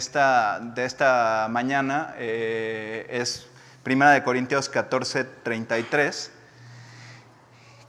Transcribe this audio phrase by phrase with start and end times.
[0.00, 3.46] esta, de esta mañana eh, es
[3.82, 6.30] Primera de Corintios 14, 33,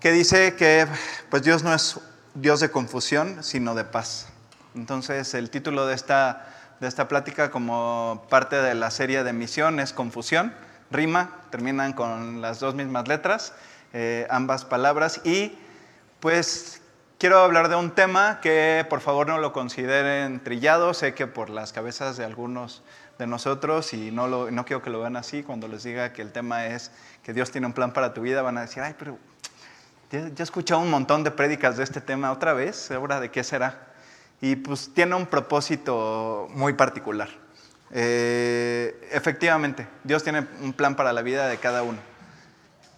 [0.02, 0.88] que dice que
[1.30, 2.00] pues Dios no es
[2.34, 4.28] Dios de confusión, sino de paz.
[4.76, 6.48] Entonces el título de esta,
[6.82, 10.54] de esta plática como parte de la serie de misión es Confusión,
[10.92, 13.54] rima, terminan con las dos mismas letras,
[13.94, 15.58] eh, ambas palabras, y
[16.20, 16.81] pues
[17.22, 21.52] quiero hablar de un tema que por favor no lo consideren trillado, sé que por
[21.52, 22.82] las cabezas de algunos
[23.20, 26.24] de nosotros y no, lo, no quiero que lo vean así, cuando les diga que
[26.24, 26.90] el tema es
[27.22, 29.20] que Dios tiene un plan para tu vida, van a decir, ay, pero
[30.10, 33.44] ya, he escuchado un montón de prédicas de este tema otra vez, ¿ahora de qué
[33.44, 33.90] será?
[34.42, 37.30] Y pues tiene un propósito muy particular.
[37.92, 42.00] Eh, efectivamente, Dios tiene un plan para la vida de cada uno.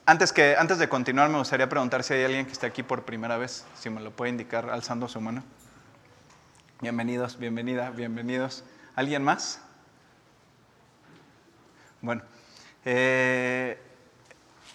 [0.06, 3.06] Antes, que, antes de continuar, me gustaría preguntar si hay alguien que esté aquí por
[3.06, 5.44] primera vez, si me lo puede indicar alzando su mano.
[6.82, 8.66] Bienvenidos, bienvenida, bienvenidos.
[8.98, 9.62] ¿Alguien más?
[12.02, 12.22] Bueno,
[12.84, 13.80] eh,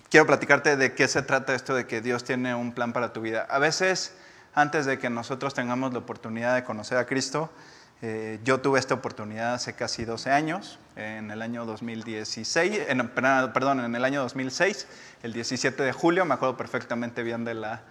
[0.09, 3.21] quiero platicarte de qué se trata esto de que Dios tiene un plan para tu
[3.21, 3.47] vida.
[3.51, 4.17] A veces,
[4.55, 7.51] antes de que nosotros tengamos la oportunidad de conocer a Cristo,
[8.01, 12.81] eh, yo tuve esta oportunidad hace casi 12 años, en el año 2016,
[13.53, 14.87] perdón, en el año 2006,
[15.25, 17.83] el 17 de julio, me acuerdo perfectamente bien de la,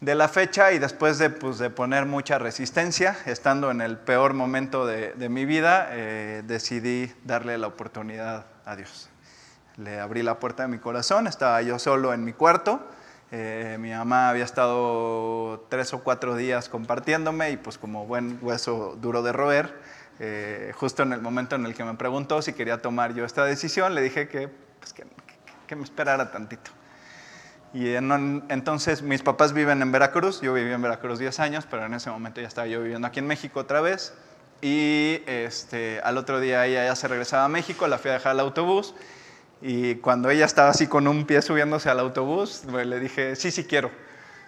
[0.00, 4.34] de la fecha y después de, pues, de, poner mucha resistencia, estando en el peor
[4.34, 9.08] momento de, de mi vida, eh, decidí darle la oportunidad a Dios.
[9.76, 12.86] Le abrí la puerta de mi corazón, estaba yo solo en mi cuarto,
[13.36, 18.96] eh, mi mamá había estado tres o cuatro días compartiéndome y pues como buen hueso
[19.00, 19.74] duro de roer,
[20.20, 23.44] eh, justo en el momento en el que me preguntó si quería tomar yo esta
[23.44, 24.46] decisión, le dije que,
[24.78, 26.70] pues, que, me esperara tantito.
[27.72, 31.94] Y entonces mis papás viven en Veracruz, yo viví en Veracruz 10 años, pero en
[31.94, 34.14] ese momento ya estaba yo viviendo aquí en México otra vez.
[34.62, 38.30] Y este, al otro día ella ya se regresaba a México, la fui a dejar
[38.30, 38.94] al autobús
[39.66, 43.64] y cuando ella estaba así con un pie subiéndose al autobús, le dije, sí, sí
[43.64, 43.90] quiero.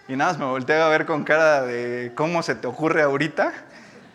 [0.07, 3.51] Y nada me volteé a ver con cara de cómo se te ocurre ahorita.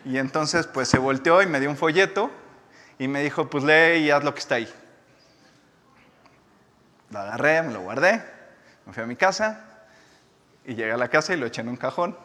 [0.05, 2.31] Y entonces pues se volteó y me dio un folleto
[2.97, 4.73] y me dijo, pues lee y haz lo que está ahí.
[7.09, 8.23] Lo agarré, me lo guardé,
[8.85, 9.59] me fui a mi casa
[10.63, 12.17] y llegué a la casa y lo eché en un cajón.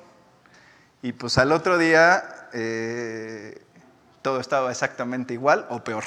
[1.02, 3.60] Y pues al otro día eh,
[4.22, 6.04] todo estaba exactamente igual o peor.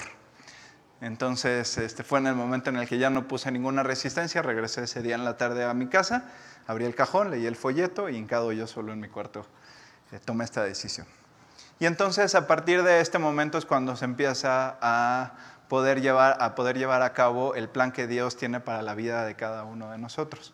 [1.02, 4.84] Entonces este, fue en el momento en el que ya no puse ninguna resistencia, regresé
[4.84, 6.26] ese día en la tarde a mi casa,
[6.68, 9.48] abrí el cajón, leí el folleto y hincado yo solo en mi cuarto
[10.12, 11.08] eh, tomé esta decisión.
[11.80, 15.34] Y entonces a partir de este momento es cuando se empieza a
[15.68, 19.26] poder, llevar, a poder llevar a cabo el plan que Dios tiene para la vida
[19.26, 20.54] de cada uno de nosotros.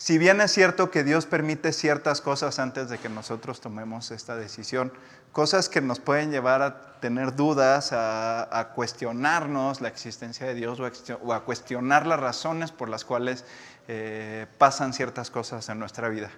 [0.00, 4.34] Si bien es cierto que Dios permite ciertas cosas antes de que nosotros tomemos esta
[4.34, 4.94] decisión,
[5.30, 11.34] cosas que nos pueden llevar a tener dudas, a, cuestionarnos la existencia de Dios o
[11.34, 13.44] a, cuestionar las razones por las cuales
[13.88, 16.30] eh, pasan ciertas cosas en nuestra vida.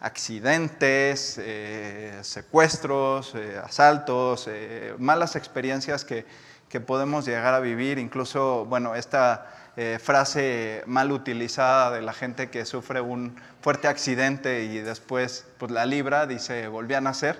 [0.00, 4.50] Accidentes, eh, secuestros, eh, asaltos,
[4.98, 6.26] malas experiencias que,
[6.68, 12.50] que podemos llegar a vivir, incluso, bueno, esta eh, frase mal utilizada de la gente
[12.50, 17.38] que sufre un fuerte accidente y después pues, la libra, dice, volví a nacer,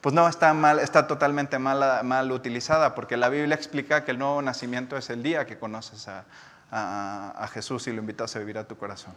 [0.00, 4.18] pues no, está, mal, está totalmente mal, mal utilizada, porque la Biblia explica que el
[4.18, 6.24] nuevo nacimiento es el día que conoces a,
[6.70, 9.14] a, Jesús y lo invitas a vivir a tu corazón.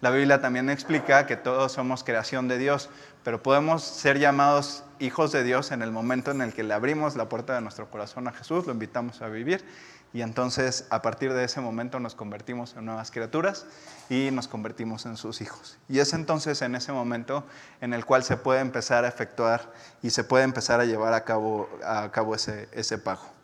[0.00, 2.90] La Biblia también explica que todos somos creación de Dios,
[3.24, 7.16] pero podemos ser llamados hijos de Dios en el momento en el que le abrimos
[7.16, 9.64] la puerta de nuestro corazón a Jesús, lo invitamos a vivir
[10.12, 13.66] y entonces a partir de ese momento nos convertimos en nuevas criaturas
[14.08, 15.78] y nos convertimos en sus hijos.
[15.88, 17.44] Y es entonces en ese momento
[17.80, 21.24] en el cual se puede empezar a efectuar y se puede empezar a llevar a
[21.24, 23.38] cabo, a cabo ese, ese pago.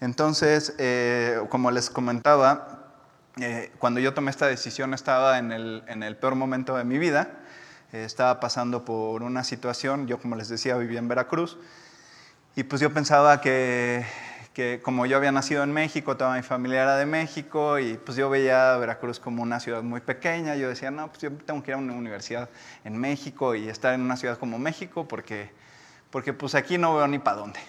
[0.00, 2.92] Entonces, eh, como les comentaba,
[3.40, 6.98] eh, cuando yo tomé esta decisión estaba en el, en el peor momento de mi
[6.98, 7.30] vida,
[7.92, 11.56] eh, estaba pasando por una situación, yo como les decía vivía en Veracruz,
[12.54, 14.04] y pues yo pensaba que
[14.56, 18.16] que como yo había nacido en México, toda mi familia era de México y pues
[18.16, 20.56] yo veía a Veracruz como una ciudad muy pequeña.
[20.56, 22.48] Yo decía, no, pues yo tengo que ir a una universidad
[22.82, 25.50] en México y estar en una ciudad como México porque,
[26.10, 27.60] porque pues aquí no veo ni para dónde.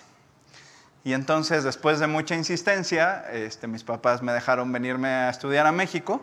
[1.04, 5.74] Y entonces, después de mucha insistencia, este, mis papás me dejaron venirme a estudiar a
[5.74, 6.22] México.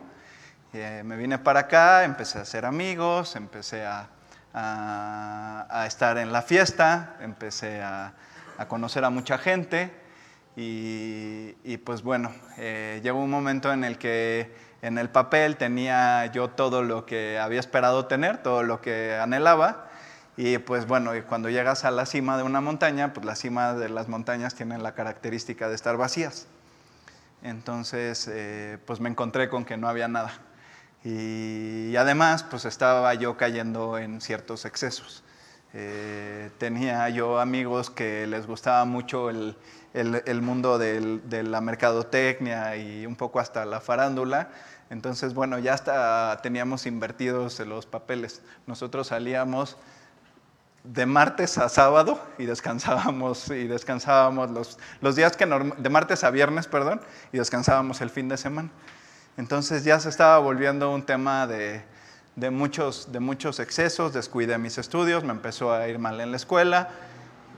[0.73, 4.09] Eh, me vine para acá, empecé a hacer amigos, empecé a,
[4.55, 8.15] a, estar en la fiesta, empecé a,
[8.57, 10.04] a conocer a mucha gente.
[10.57, 16.51] Y, pues bueno, eh, llegó un momento en el que en el papel tenía yo
[16.51, 19.91] todo lo que había esperado tener, todo lo que anhelaba,
[20.37, 23.89] Y pues bueno, cuando llegas a la cima de una montaña, pues la cima de
[23.89, 26.49] las montañas tienen la característica de estar vacías.
[27.43, 30.33] Entonces, eh, pues me encontré con que no había nada.
[31.05, 35.23] Y, además, pues estaba yo cayendo en ciertos excesos.
[35.75, 39.57] Eh, tenía yo amigos que les gustaba mucho el,
[39.95, 44.51] el, mundo de la mercadotecnia y un poco hasta la farándula.
[44.91, 48.43] Entonces, bueno, ya hasta teníamos invertidos los papeles.
[48.67, 49.77] Nosotros salíamos
[50.83, 56.31] de martes a sábado y descansábamos y descansábamos los, los días que de martes a
[56.31, 57.01] viernes, perdón,
[57.33, 58.71] y descansábamos el fin de semana.
[59.37, 61.83] Entonces ya se estaba volviendo un tema de,
[62.37, 66.37] de muchos, de muchos excesos, descuidé mis estudios, me empezó a ir mal en la
[66.37, 66.91] escuela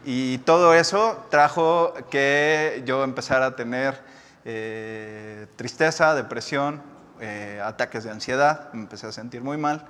[0.09, 4.01] y todo eso trajo que yo empezara a tener
[4.45, 6.81] eh, tristeza, depresión,
[7.21, 9.85] eh, ataques de ansiedad, me empecé a sentir muy mal.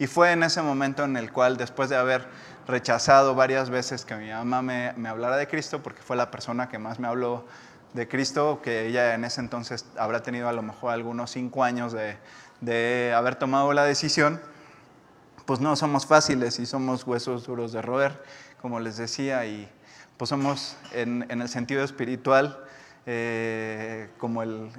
[0.00, 2.26] Y fue en ese momento en el cual, después de haber
[2.66, 6.68] rechazado varias veces que mi mamá me, me, hablara de Cristo, porque fue la persona
[6.68, 7.44] que más me habló
[7.92, 11.92] de Cristo, que ella en ese entonces habrá tenido a lo mejor algunos cinco años
[11.92, 12.16] de,
[12.60, 14.40] de haber tomado la decisión,
[15.46, 18.22] pues no somos fáciles y somos huesos duros de roer,
[18.60, 19.68] como les decía, y
[20.16, 22.58] pues somos en, en el sentido espiritual
[23.06, 24.70] eh, como el,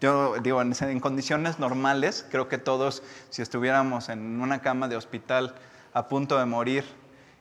[0.00, 4.96] yo digo, en, en, condiciones normales, creo que todos, si estuviéramos en una cama de
[4.96, 5.54] hospital
[5.94, 6.84] a punto de morir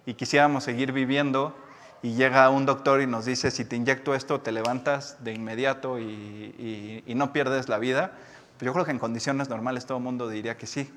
[0.05, 1.55] y quisiéramos seguir viviendo,
[2.01, 5.99] y llega un doctor y nos dice, si te inyecto esto, te levantas de inmediato
[5.99, 8.11] y, y, no pierdes la vida,
[8.57, 10.89] pues yo creo que en condiciones normales todo el mundo diría que sí.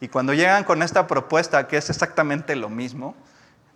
[0.00, 3.14] Y cuando llegan con esta propuesta, que es exactamente lo mismo,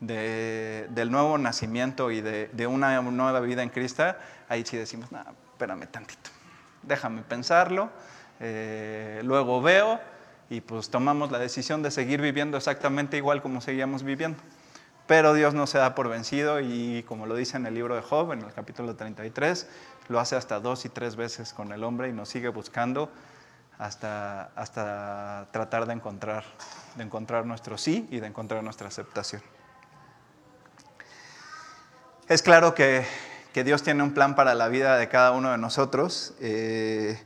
[0.00, 4.14] de, del nuevo nacimiento y de, una nueva vida en Cristo,
[4.48, 5.20] ahí sí decimos, no,
[5.52, 6.30] espérame tantito,
[6.82, 7.90] déjame pensarlo,
[8.40, 10.00] eh, luego veo
[10.50, 14.38] y pues tomamos la decisión de seguir viviendo exactamente igual como seguíamos viviendo.
[15.06, 18.02] Pero Dios no se da por vencido y como lo dice en el libro de
[18.02, 19.66] Job, en el capítulo 33,
[20.08, 23.10] lo hace hasta dos y tres veces con el hombre y nos sigue buscando
[23.78, 26.44] hasta, hasta tratar de encontrar,
[26.96, 29.40] de encontrar nuestro sí y de encontrar nuestra aceptación.
[32.28, 33.06] Es claro que,
[33.54, 36.34] Dios tiene un plan para la vida de cada uno de nosotros.
[36.40, 37.18] Eh,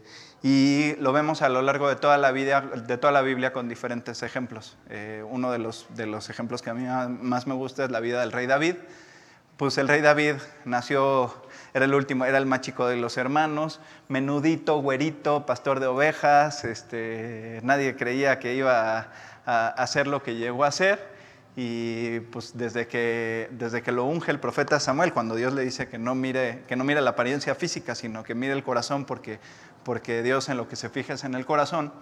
[0.45, 3.69] y lo vemos a lo largo de toda la, vida, de toda la Biblia con
[3.69, 4.79] diferentes ejemplos.
[4.89, 6.87] Eh, uno de los, ejemplos que a mí
[7.21, 8.77] más me gusta es la vida del rey David.
[9.57, 11.35] Pues el rey David nació,
[11.75, 16.65] era el último, era el más chico de los hermanos, menudito, güerito, pastor de ovejas,
[16.65, 19.09] este, nadie creía que iba
[19.45, 21.12] a hacer lo que llegó a hacer.
[21.55, 25.87] Y pues desde que, desde que lo unge el profeta Samuel, cuando Dios le dice
[25.89, 29.39] que no, mire, que no mire la apariencia física, sino que mire el corazón, porque,
[29.85, 31.93] porque Dios en lo que se fija es en el corazón,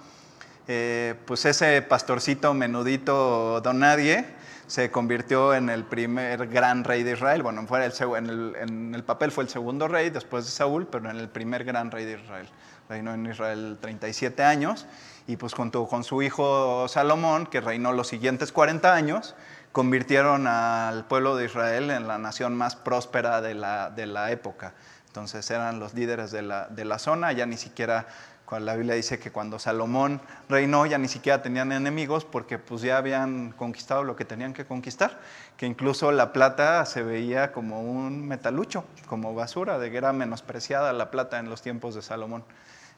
[0.69, 4.25] eh, pues ese pastorcito menudito don nadie
[4.69, 7.43] se convirtió en el primer gran rey de Israel.
[7.43, 10.87] Bueno, fue el, en, el, en, el, papel fue el segundo rey después de Saúl,
[10.87, 12.49] pero en el primer gran rey de Israel.
[12.89, 14.87] Reinó en Israel 37 años
[15.31, 19.37] y pues junto con su hijo Salomón, que reinó los siguientes 40 años,
[19.71, 24.75] convirtieron al pueblo de Israel en la nación más próspera de la, de la época.
[25.07, 28.09] Entonces eran los líderes de la, de la zona, ya ni siquiera,
[28.45, 32.83] cuando la Biblia dice que cuando Salomón reinó ya ni siquiera tenían enemigos porque pues
[32.83, 35.21] ya habían conquistado lo que tenían que conquistar,
[35.57, 40.93] que incluso la plata se veía como un metalucho, como basura, de que era menospreciada
[40.93, 42.43] la plata en los tiempos de Salomón.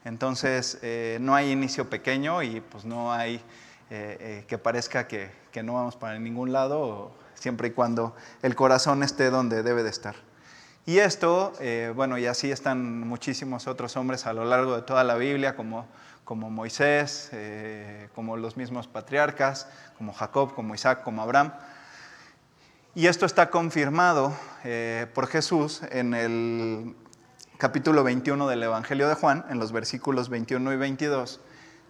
[0.04, 3.36] Entonces, eh, no hay inicio pequeño y pues no hay
[3.90, 8.56] eh, eh, que parezca que, que, no vamos para ningún lado, siempre y cuando el
[8.56, 10.16] corazón esté donde debe de estar.
[10.84, 11.52] Y esto,
[11.94, 15.86] bueno, y así están muchísimos otros hombres a lo largo de toda la Biblia, como,
[16.24, 17.30] como Moisés,
[18.16, 21.52] como los mismos patriarcas, como Jacob, como Isaac, como Abraham.
[22.96, 24.34] Y esto está confirmado
[25.14, 26.96] por Jesús en el
[27.62, 31.38] capítulo 21 del Evangelio de Juan, en los versículos 21 y 22,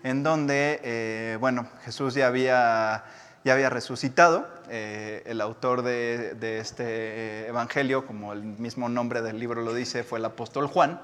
[0.02, 3.04] en donde, eh, bueno, Jesús ya había,
[3.42, 4.46] ya había resucitado.
[4.68, 10.18] Eh, el autor de, este Evangelio, como el mismo nombre del libro lo dice, fue
[10.18, 11.00] el apóstol Juan,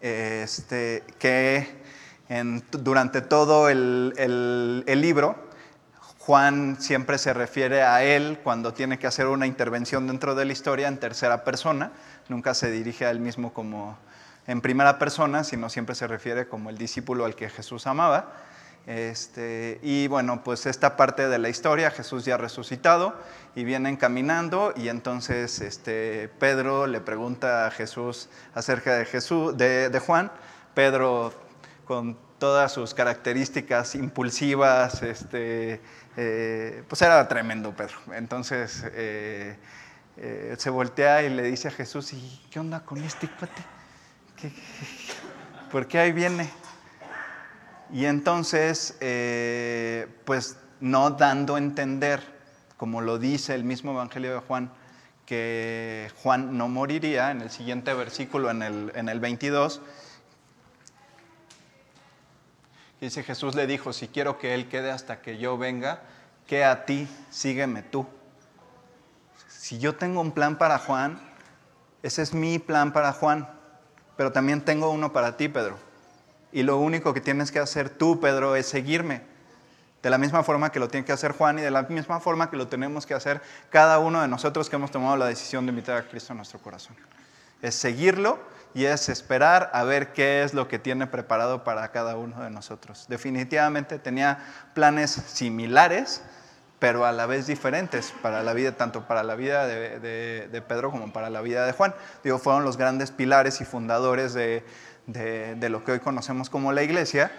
[0.00, 1.68] este, que
[2.70, 5.36] durante todo el, el libro,
[6.24, 10.52] Juan siempre se refiere a él cuando tiene que hacer una intervención dentro de la
[10.52, 11.90] historia en tercera persona,
[12.28, 13.98] nunca se dirige a él mismo como
[14.46, 18.34] en primera persona, sino siempre se refiere como el discípulo al que Jesús amaba.
[18.86, 23.16] Este, y bueno, pues esta parte de la historia, Jesús ya resucitado
[23.56, 29.88] y vienen caminando y entonces este, Pedro le pregunta a Jesús acerca de, Jesús, de,
[29.88, 30.30] de Juan.
[30.72, 31.32] Pedro
[31.84, 35.80] con todas sus características impulsivas, este,
[36.16, 37.96] eh, pues era tremendo Pedro.
[38.14, 39.56] Entonces eh,
[40.16, 43.62] eh, se voltea y le dice a Jesús, ¿y qué onda con este cuate?
[45.70, 46.50] por qué ahí viene?
[47.92, 48.96] Y entonces,
[50.24, 52.22] pues no dando a entender,
[52.76, 54.72] como lo dice el mismo Evangelio de Juan,
[55.26, 59.82] que Juan no moriría, en el siguiente versículo, en el, en el 22,
[63.06, 66.02] dice Jesús le dijo, si quiero que Él quede hasta que yo venga,
[66.46, 68.06] que a ti, sígueme tú.
[69.48, 71.20] Si yo tengo un plan para Juan,
[72.02, 73.48] ese es mi plan para Juan,
[74.16, 75.78] pero también tengo uno para ti, Pedro.
[76.52, 79.22] Y lo único que tienes que hacer tú, Pedro, es seguirme.
[80.02, 82.50] De la misma forma que lo tiene que hacer Juan y de la misma forma
[82.50, 83.40] que lo tenemos que hacer
[83.70, 86.58] cada uno de nosotros que hemos tomado la decisión de invitar a Cristo a nuestro
[86.60, 86.96] corazón.
[87.62, 88.40] Es seguirlo
[88.74, 92.50] y es esperar a ver qué es lo que tiene preparado para cada uno de
[92.50, 93.06] nosotros.
[93.08, 94.38] Definitivamente tenía
[94.74, 96.22] planes similares,
[96.78, 101.12] pero a la vez diferentes para la vida, tanto para la vida de, Pedro como
[101.12, 101.94] para la vida de Juan.
[102.24, 104.64] Digo, fueron los grandes pilares y fundadores de,
[105.68, 107.30] lo que hoy conocemos como la iglesia,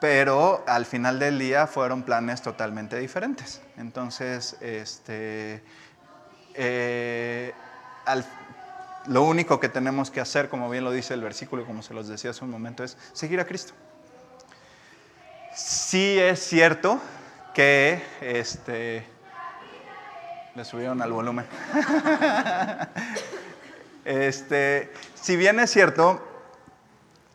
[0.00, 3.60] pero al final del día fueron planes totalmente diferentes.
[3.76, 5.62] Entonces, este,
[6.54, 7.52] eh,
[9.06, 12.08] lo único que tenemos que hacer, como bien lo dice el versículo como se los
[12.08, 13.72] decía hace un momento, es seguir a Cristo.
[15.52, 17.00] Sí es cierto
[17.52, 19.06] que este
[20.54, 21.46] le subieron al volumen.
[24.04, 26.26] este, si bien es cierto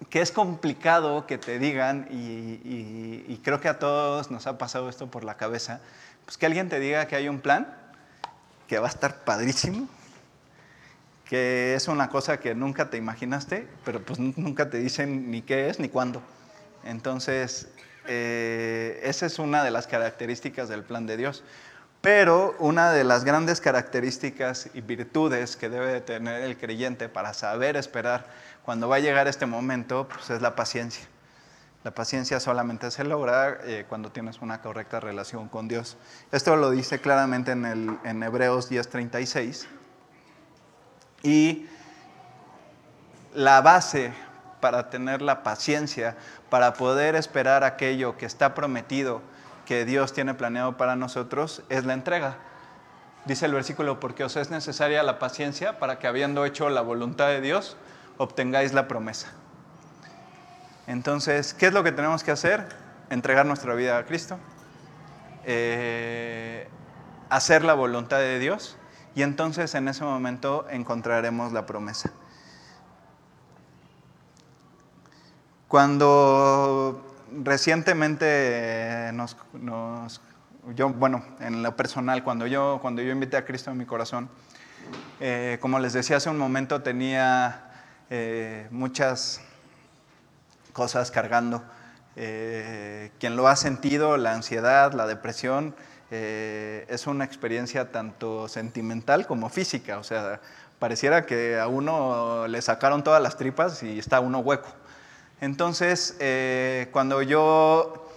[0.10, 4.90] que es complicado que te digan, y, y, creo que a todos nos ha pasado
[4.90, 5.80] esto por la cabeza,
[6.26, 7.74] pues que alguien te diga que hay un plan
[8.68, 9.88] que va a estar padrísimo,
[11.25, 15.70] que es una cosa que nunca te imaginaste, pero pues nunca te dicen ni qué
[15.70, 16.22] es ni cuándo.
[16.84, 17.67] Entonces,
[18.08, 21.44] eh, esa es una de las características del plan de Dios.
[22.01, 27.75] Pero una de las grandes características y virtudes que debe tener el creyente para saber
[27.77, 28.27] esperar
[28.63, 31.08] cuando va a llegar este momento, pues es la paciencia.
[31.84, 35.98] La paciencia solamente se logra eh, cuando tienes una correcta relación con Dios.
[36.32, 39.65] Esto lo dice claramente en, el, en Hebreos 10:36
[41.25, 41.65] y
[43.34, 44.13] la base
[44.62, 46.15] para tener la paciencia,
[46.50, 49.22] para poder esperar aquello que está prometido,
[49.65, 52.38] que Dios tiene planeado para nosotros, es la entrega.
[53.25, 57.27] Dice el versículo, porque os es necesaria la paciencia para que habiendo hecho la voluntad
[57.27, 57.75] de Dios,
[58.17, 59.34] obtengáis la promesa.
[60.86, 62.67] Entonces, ¿qué es lo que tenemos que hacer?
[63.10, 64.38] Entregar nuestra vida a Cristo,
[65.44, 66.67] eh,
[67.29, 68.77] hacer la voluntad de Dios
[69.16, 72.12] y entonces en ese momento encontraremos la promesa.
[75.68, 79.38] Cuando recientemente nos,
[80.76, 84.30] yo, bueno, en lo personal, cuando yo, cuando yo invité a Cristo en mi corazón,
[85.20, 87.72] eh, como les decía hace un momento, tenía
[88.10, 89.42] eh, muchas
[90.74, 91.64] cosas cargando.
[92.18, 95.76] Eh, quien lo ha sentido, la ansiedad, la depresión,
[96.12, 99.98] eh, es una experiencia tanto sentimental como física.
[99.98, 100.40] O sea,
[100.80, 104.70] pareciera que a uno le sacaron todas las tripas y está uno hueco.
[105.42, 108.10] Entonces, eh, cuando yo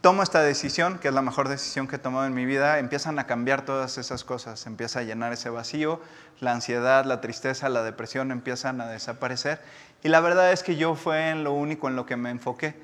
[0.00, 3.18] tomo esta decisión, que es la mejor decisión que he tomado en mi vida, empiezan
[3.18, 6.00] a cambiar todas esas cosas, empieza a llenar ese vacío,
[6.40, 9.60] la ansiedad, la tristeza, la depresión empiezan a desaparecer.
[10.02, 12.74] Y la verdad es que yo fue en lo único en lo que me enfoqué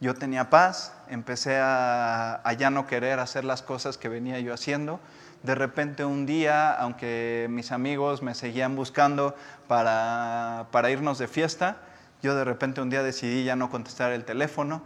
[0.00, 4.98] yo tenía paz, empecé a, ya no querer hacer las cosas que venía yo haciendo.
[5.42, 9.34] De repente un día, aunque mis amigos me seguían buscando
[9.68, 11.76] para, irnos de fiesta,
[12.22, 14.82] yo de repente un día decidí ya no contestar el teléfono.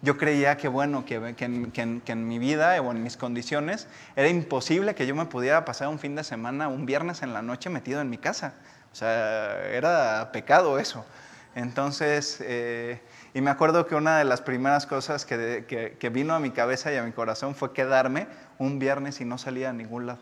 [0.00, 4.94] Yo creía que, bueno, que, que, en mi vida o en mis condiciones era imposible
[4.94, 8.00] que yo me pudiera pasar un fin de semana, un viernes en la noche metido
[8.00, 8.54] en mi casa.
[8.92, 11.06] O sea, era pecado eso.
[11.54, 13.00] Entonces, eh,
[13.34, 16.96] y me acuerdo que una de las primeras cosas que, vino a mi cabeza y
[16.96, 20.20] a mi corazón fue quedarme un viernes y no salía a ningún lado.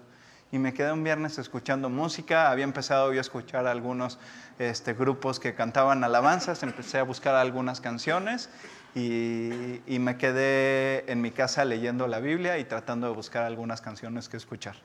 [0.50, 4.18] Y me quedé un viernes escuchando música, había empezado yo a escuchar algunos
[4.58, 8.48] este, grupos que cantaban alabanzas, empecé a buscar algunas canciones
[8.94, 13.82] y, y me quedé en mi casa leyendo la Biblia y tratando de buscar algunas
[13.82, 14.76] canciones que escuchar.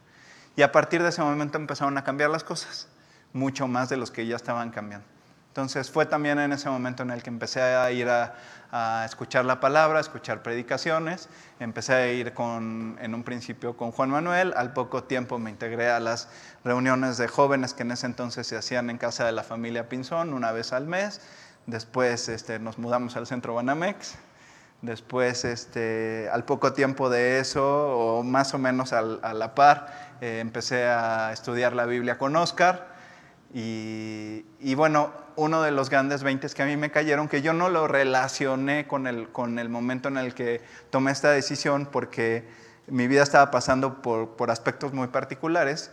[0.57, 2.89] Y a partir de ese momento empezaron a cambiar las cosas,
[3.31, 5.16] mucho más de los que ya estaban cambiando.
[5.57, 8.35] Entonces fue también en ese momento en el que empecé a ir a,
[9.05, 11.29] escuchar la palabra, a escuchar predicaciones.
[11.59, 14.53] Empecé a ir con, en un principio con Juan Manuel.
[14.55, 16.29] Al poco tiempo me integré a las
[16.63, 20.35] reuniones de jóvenes que en ese entonces se hacían en casa de la familia Pinzón
[20.35, 21.21] una vez al mes.
[21.65, 24.13] Después este, nos mudamos al centro Banamex.
[24.83, 30.37] Después, este, al poco tiempo de eso, o más o menos a la par, eh,
[30.39, 32.96] empecé a estudiar la Biblia con Oscar.
[33.53, 37.69] Y, bueno, uno de los grandes 20 que a mí me cayeron, que yo no
[37.69, 42.47] lo relacioné con el, con el momento en el que tomé esta decisión, porque
[42.87, 45.91] mi vida estaba pasando por, por aspectos muy particulares,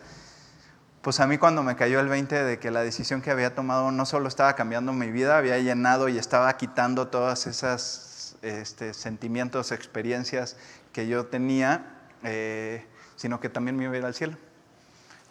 [1.02, 3.92] pues a mí cuando me cayó el 20 de que la decisión que había tomado
[3.92, 9.70] no solo estaba cambiando mi vida, había llenado y estaba quitando todas esas este, sentimientos,
[9.70, 10.56] experiencias
[10.92, 14.38] que yo tenía, eh, sino que también me iba a ir al cielo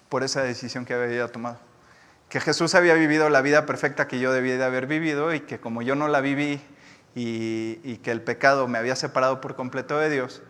[0.10, 1.73] por esa decisión que había tomado.
[2.34, 5.60] Que Jesús había vivido la vida perfecta que yo debía de haber vivido y que
[5.60, 6.60] como yo no la viví
[7.14, 10.42] y, que el pecado me había separado por completo de Dios,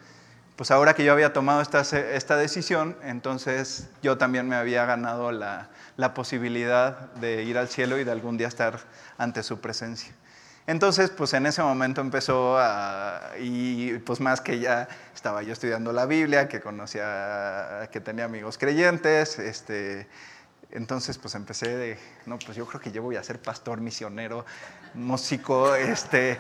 [0.56, 5.34] pues ahora que yo había tomado esta, esta decisión, entonces yo también me había ganado
[5.34, 8.80] la, la posibilidad de ir al cielo y de algún día estar
[9.18, 10.14] ante su presencia.
[10.66, 15.92] Entonces, pues en ese momento empezó a, y pues más que ya estaba yo estudiando
[15.92, 20.08] la Biblia, que conocía, que tenía amigos creyentes, este,
[20.74, 24.44] entonces pues empecé de, no, pues yo creo que yo voy a ser pastor, misionero,
[24.96, 26.40] músico, este,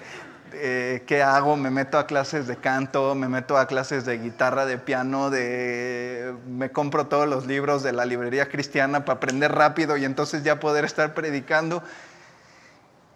[0.53, 1.55] eh, ¿qué hago?
[1.55, 6.33] Me meto a clases de canto, me meto a clases de guitarra, de piano, de,
[6.47, 10.59] me compro todos los libros de la librería cristiana para aprender rápido y entonces ya
[10.59, 11.83] poder estar predicando.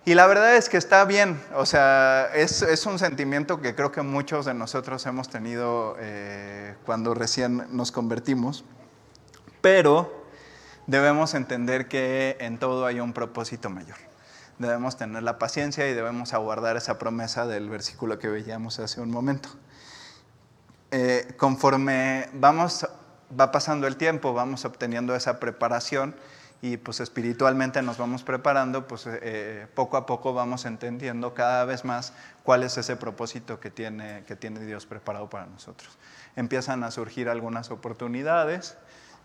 [0.05, 3.91] Y la verdad es que está bien, o sea, es, es un sentimiento que creo
[3.91, 8.63] que muchos de nosotros hemos tenido eh, cuando recién nos convertimos,
[9.61, 10.26] pero
[10.87, 13.97] debemos entender que en todo hay un propósito mayor.
[14.57, 19.11] Debemos tener la paciencia y debemos aguardar esa promesa del versículo que veíamos hace un
[19.11, 19.49] momento.
[20.89, 22.87] Eh, conforme vamos,
[23.39, 26.15] va pasando el tiempo, vamos obteniendo esa preparación
[26.61, 31.85] y pues espiritualmente nos vamos preparando, pues eh, poco a poco vamos entendiendo cada vez
[31.85, 32.13] más
[32.43, 35.97] cuál es ese propósito que tiene, que tiene Dios preparado para nosotros.
[36.35, 38.77] Empiezan a surgir algunas oportunidades,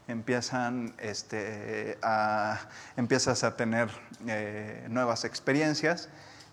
[0.08, 2.60] empiezan este, a,
[2.96, 3.90] empiezas a tener
[4.26, 6.08] eh, nuevas experiencias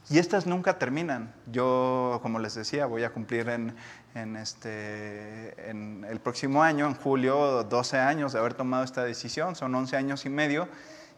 [0.10, 1.34] y estas nunca terminan.
[1.52, 3.76] Yo, como les decía, voy a cumplir en,
[4.16, 9.56] en, este, en el próximo año, en julio, 12 años de haber tomado esta decisión,
[9.56, 10.68] son 11 años y medio.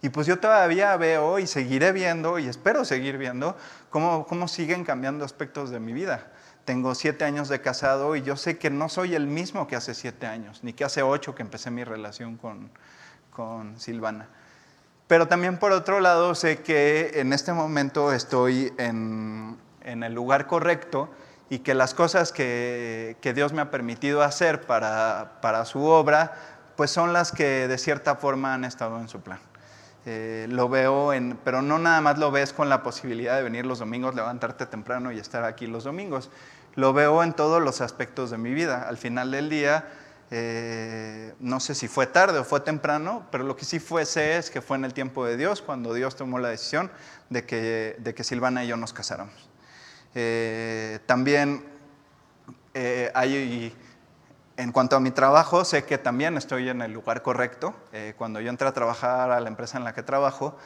[0.02, 3.56] Y pues yo todavía veo y seguiré viendo y espero seguir viendo
[3.92, 6.32] cómo, cómo siguen cambiando aspectos de mi vida.
[6.66, 9.94] Tengo siete años de casado y yo sé que no soy el mismo que hace
[9.94, 12.70] siete años, ni que hace ocho que empecé mi relación con,
[13.32, 14.28] con Silvana.
[15.08, 20.48] Pero también por otro lado sé que en este momento estoy en, en el lugar
[20.48, 21.10] correcto
[21.52, 26.34] y que las cosas que, Dios me ha permitido hacer para, su obra,
[26.78, 29.40] pues son las que de cierta forma han estado en su plan.
[30.06, 33.66] Eh, lo veo en, pero no nada más lo ves con la posibilidad de venir
[33.66, 36.30] los domingos, levantarte temprano y estar aquí los domingos.
[36.76, 38.88] Lo veo en todos los aspectos de mi vida.
[38.88, 39.90] Al final del día,
[40.32, 44.38] eh, no sé si fue tarde o fue temprano, pero lo que sí fue sé
[44.38, 46.90] es que fue en el tiempo de Dios, cuando Dios tomó la decisión
[47.30, 49.50] de que, de que Silvana y yo nos casáramos.
[50.16, 51.66] Eh, también
[53.14, 53.76] hay,
[54.62, 57.74] en cuanto a mi trabajo, sé que también estoy en el lugar correcto.
[57.94, 60.58] Eh, cuando yo entré a trabajar a la empresa en la que trabajo,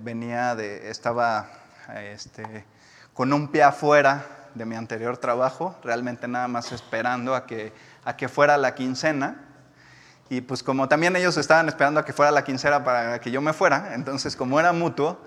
[0.00, 1.48] venía de, estaba
[1.94, 2.66] este,
[3.14, 7.72] con un pie afuera de mi anterior trabajo, realmente nada más esperando a que,
[8.04, 9.36] a que fuera la quincena.
[10.28, 13.40] Y pues como también ellos estaban esperando a que fuera la quincena para que yo
[13.40, 15.20] me fuera, entonces como era mutuo,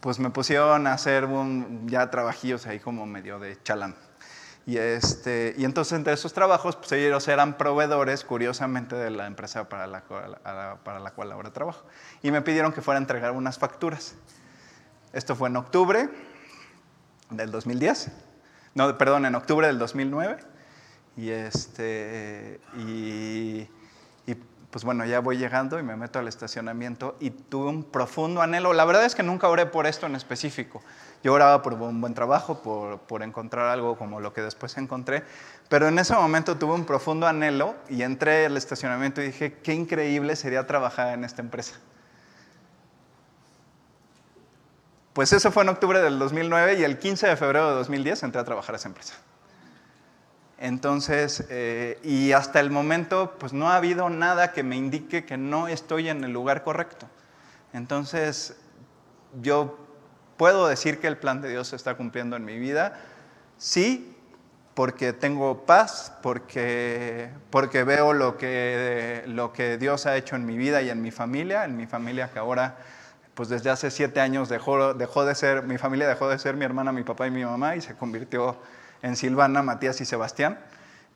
[0.00, 3.94] pues me pusieron a hacer un, ya trabajillos ahí como medio de chalán.
[4.66, 9.68] Y, este, y entonces entre esos trabajos, pues ellos eran proveedores, curiosamente, de la empresa
[9.68, 10.02] para la,
[10.82, 11.84] para la cual ahora trabajo.
[12.20, 14.16] Y me pidieron que fuera a entregar unas facturas.
[15.12, 16.10] Esto fue en octubre
[17.30, 18.10] del 2010.
[18.74, 20.38] No, perdón, en octubre del 2009.
[21.16, 23.68] Y, este, y
[24.70, 28.72] pues bueno, ya voy llegando y me meto al estacionamiento y tuve un profundo anhelo.
[28.72, 30.82] La verdad es que nunca oré por esto en específico.
[31.22, 35.24] Yo oraba por un buen trabajo, por, por encontrar algo como lo que después encontré,
[35.68, 39.74] pero en ese momento tuve un profundo anhelo y entré al estacionamiento y dije, qué
[39.74, 41.76] increíble sería trabajar en esta empresa.
[45.12, 48.40] Pues eso fue en octubre del 2009 y el 15 de febrero de 2010 entré
[48.40, 49.14] a trabajar a esa empresa.
[50.58, 55.36] Entonces, eh, y hasta el momento, pues no ha habido nada que me indique que
[55.36, 57.06] no estoy en el lugar correcto.
[57.74, 58.56] Entonces,
[59.42, 59.78] yo
[60.38, 62.98] puedo decir que el plan de Dios se está cumpliendo en mi vida,
[63.58, 64.16] sí,
[64.74, 70.56] porque tengo paz, porque, porque veo lo que, lo que Dios ha hecho en mi
[70.56, 72.76] vida y en mi familia, en mi familia que ahora,
[73.34, 76.64] pues desde hace siete años dejó, dejó de ser, mi familia dejó de ser mi
[76.64, 78.58] hermana, mi papá y mi mamá y se convirtió
[79.02, 80.58] en Silvana, Matías y Sebastián,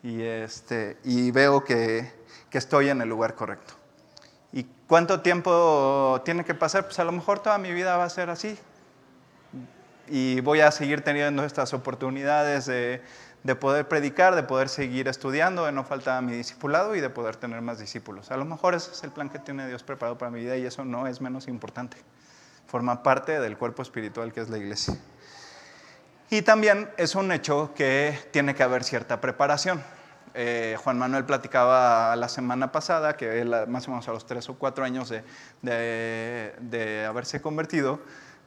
[0.03, 2.13] y, este, y veo que,
[2.51, 3.75] que estoy en el lugar correcto.
[4.53, 6.85] ¿Y cuánto tiempo tiene que pasar?
[6.85, 8.59] Pues a lo mejor toda mi vida va a ser así.
[10.09, 13.01] Y voy a seguir teniendo estas oportunidades de,
[13.43, 17.37] de poder predicar, de poder seguir estudiando, de no faltar mi discipulado y de poder
[17.37, 18.31] tener más discípulos.
[18.31, 20.67] A lo mejor ese es el plan que tiene Dios preparado para mi vida y
[20.67, 21.97] eso no es menos importante.
[22.67, 24.95] Forma parte del cuerpo espiritual que es la iglesia.
[26.31, 29.83] Y también es un hecho que tiene que haber cierta preparación.
[30.33, 34.49] Eh, Juan Manuel platicaba la semana pasada que él, más o menos a los tres
[34.49, 35.25] o cuatro años de,
[36.61, 38.01] de, haberse convertido,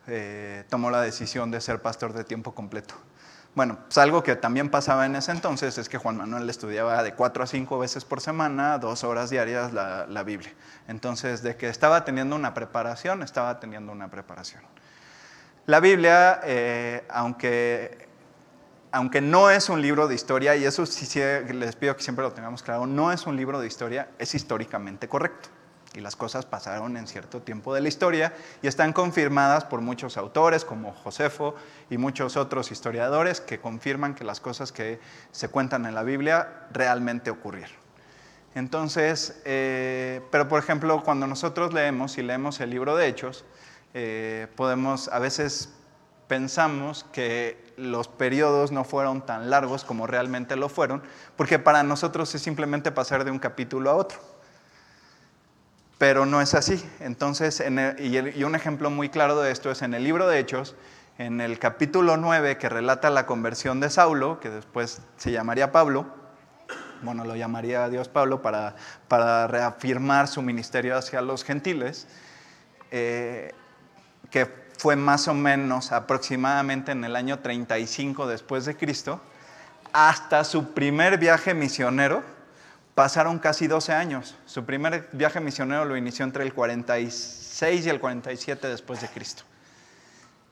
[0.08, 2.96] eh, tomó la decisión de ser pastor de tiempo completo.
[3.54, 7.14] Bueno, pues algo que también pasaba en ese entonces es que Juan Manuel estudiaba de
[7.14, 10.54] cuatro a cinco veces por semana, dos horas diarias la, Biblia.
[10.88, 14.64] Entonces, de que estaba teniendo una preparación, estaba teniendo una preparación.
[15.66, 18.08] La Biblia, eh, aunque,
[18.92, 21.20] aunque no es un libro de historia, y eso sí
[21.54, 25.08] les pido que siempre lo tengamos claro, no es un libro de historia, es históricamente
[25.08, 25.50] correcto
[25.96, 30.18] y las cosas pasaron en cierto tiempo de la historia y están confirmadas por muchos
[30.18, 31.56] autores como Josefo
[31.90, 35.00] y muchos otros historiadores que confirman que las cosas que
[35.32, 37.84] se cuentan en la Biblia realmente ocurrieron.
[38.56, 43.46] Entonces, eh, pero por ejemplo, cuando nosotros leemos y leemos el libro de Hechos,
[43.94, 45.74] eh, podemos, a veces
[46.28, 51.04] pensamos que los periodos no fueron tan largos como realmente lo fueron,
[51.36, 54.20] porque para nosotros es simplemente pasar de un capítulo a otro
[56.04, 56.84] pero no es así.
[57.00, 57.64] Entonces,
[57.98, 60.76] y, un ejemplo muy claro de esto es en el libro de Hechos,
[61.18, 66.08] en el capítulo 9 que relata la conversión de Saulo, que después se llamaría Pablo,
[67.04, 68.76] bueno, lo llamaría Dios Pablo para,
[69.08, 72.06] para reafirmar su ministerio hacia los gentiles,
[72.92, 73.54] eh,
[74.34, 79.22] que fue más o menos aproximadamente en el año 35 después de Cristo,
[79.94, 82.22] hasta su primer viaje misionero,
[82.96, 84.36] Pasaron casi 12 años.
[84.46, 89.44] Su primer viaje misionero lo inició entre el 46 y el 47 después de Cristo.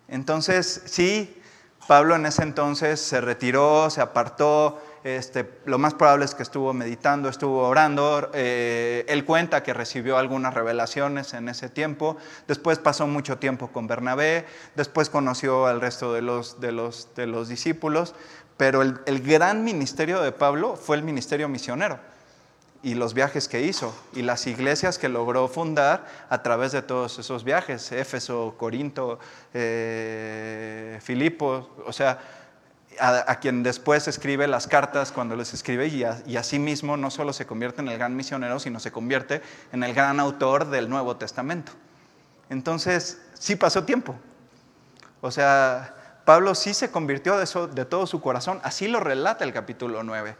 [0.07, 1.39] Entonces, sí,
[1.87, 6.73] Pablo en ese entonces se retiró, se apartó, este, lo más probable es que estuvo
[6.73, 8.29] meditando, estuvo orando.
[8.33, 12.17] Eh, él cuenta que recibió algunas revelaciones en ese tiempo.
[12.47, 14.45] Después pasó mucho tiempo con Bernabé.
[14.75, 18.13] Después conoció al resto de los, de los, de los discípulos.
[18.57, 21.99] Pero el, el gran ministerio de Pablo fue el ministerio misionero
[22.83, 27.19] y los viajes que hizo y las iglesias que logró fundar a través de todos
[27.19, 29.19] esos viajes, Éfeso, Corinto,
[29.53, 32.19] eh, Filipo, o sea,
[32.99, 37.33] a, quien después escribe las cartas cuando les escribe y, y así mismo no solo
[37.33, 41.17] se convierte en el gran misionero, sino se convierte en el gran autor del Nuevo
[41.17, 41.71] Testamento.
[42.49, 44.15] Entonces, sí pasó tiempo.
[45.21, 50.03] O sea, Pablo sí se convirtió de, todo su corazón, así lo relata el capítulo
[50.03, 50.35] 9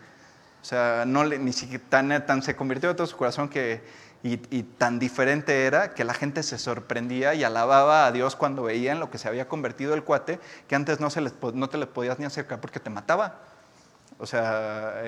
[0.62, 3.82] o sea, no ni siquiera tan, se convirtió de todo su corazón que,
[4.24, 4.38] y,
[4.78, 9.10] tan diferente era que la gente se sorprendía y alababa a Dios cuando veían lo
[9.10, 12.20] que se había convertido el cuate, que antes no, se les, no te le podías
[12.20, 13.40] ni acercar porque te mataba.
[14.20, 15.02] O sea,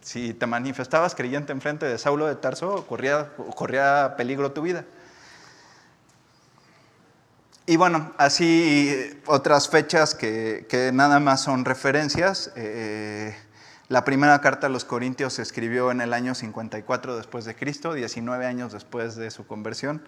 [0.00, 4.84] si te manifestabas creyente enfrente de Saulo de Tarso, corría, corría peligro tu vida.
[7.66, 12.50] Y bueno, así otras fechas que, nada más son referencias.
[12.56, 13.36] Eh,
[13.88, 17.94] la primera carta a los Corintios se escribió en el año 54 después de Cristo,
[17.94, 20.02] 19 años después de su conversión.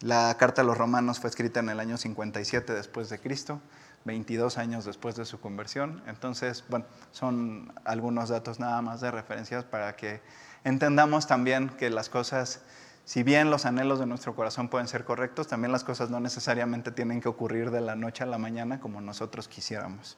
[0.00, 3.60] La carta a los Romanos fue escrita en el año 57 después de Cristo,
[4.04, 6.04] 22 años después de su conversión.
[6.06, 10.20] Entonces, bueno, son algunos datos nada más de referencias para que
[10.62, 12.62] entendamos también que las cosas,
[13.04, 16.92] si bien los anhelos de nuestro corazón pueden ser correctos, también las cosas no necesariamente
[16.92, 20.16] tienen que ocurrir de la noche a la mañana como nosotros quisiéramos.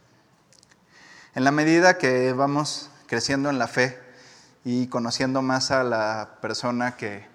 [1.35, 3.99] En la medida que vamos creciendo en la fe
[4.67, 7.31] y conociendo más a la persona que,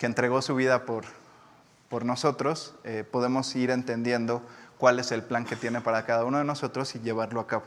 [0.00, 1.04] entregó su vida por,
[1.88, 4.42] por nosotros, eh, podemos ir entendiendo
[4.76, 7.62] cuál es el plan que tiene para cada uno de nosotros y llevarlo a cabo.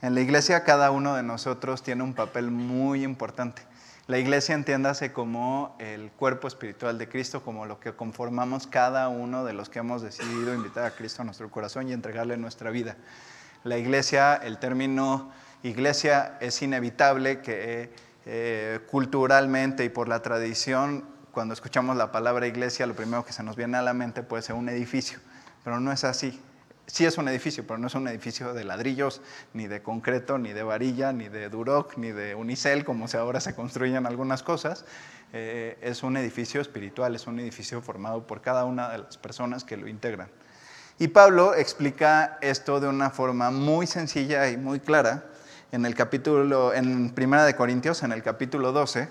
[0.00, 3.62] En la iglesia cada uno de nosotros tiene un papel muy importante.
[4.06, 9.44] La iglesia entiéndase como el cuerpo espiritual de Cristo, como lo que conformamos cada uno
[9.44, 12.96] de los que hemos decidido invitar a Cristo a nuestro corazón y entregarle nuestra vida
[13.64, 15.30] la iglesia, el término
[15.62, 17.90] iglesia es inevitable que
[18.26, 23.42] eh, culturalmente y por la tradición, cuando escuchamos la palabra iglesia, lo primero que se
[23.42, 25.18] nos viene a la mente puede ser un edificio,
[25.64, 26.40] pero no es así.
[26.86, 29.20] Sí es un edificio, pero no es un edificio de ladrillos,
[29.52, 33.54] ni de concreto, ni de varilla, ni de duroc, ni de unicel, como ahora se
[33.54, 34.86] construyen algunas cosas.
[35.34, 39.64] Eh, es un edificio espiritual, es un edificio formado por cada una de las personas
[39.64, 40.28] que lo integran.
[41.00, 45.26] Y Pablo explica esto de una forma muy sencilla y muy clara
[45.70, 49.08] en el capítulo, en Primera de Corintios, en el capítulo 12,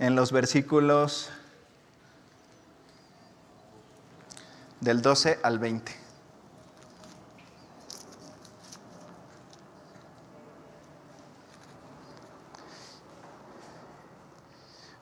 [0.00, 1.30] en los versículos
[4.80, 6.07] del 12 al 20.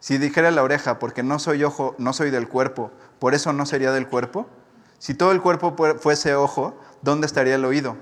[0.00, 3.66] Si dijera la oreja, porque no soy ojo, no soy del cuerpo, ¿por eso no
[3.66, 4.48] sería del cuerpo?
[4.98, 7.96] Si todo el cuerpo fuese ojo, ¿dónde estaría el oído?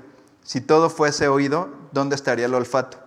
[0.44, 2.98] Si todo fuese oído, ¿dónde estaría el olfato?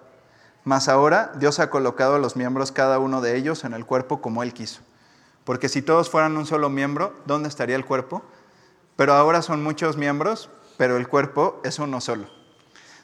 [0.63, 4.21] Mas ahora Dios ha colocado a los miembros, cada uno de ellos, en el cuerpo
[4.21, 4.81] como Él quiso.
[5.45, 8.21] Porque si todos fueran un solo miembro, ¿dónde estaría el cuerpo?
[8.95, 12.27] Pero ahora son muchos miembros, pero el cuerpo es uno solo.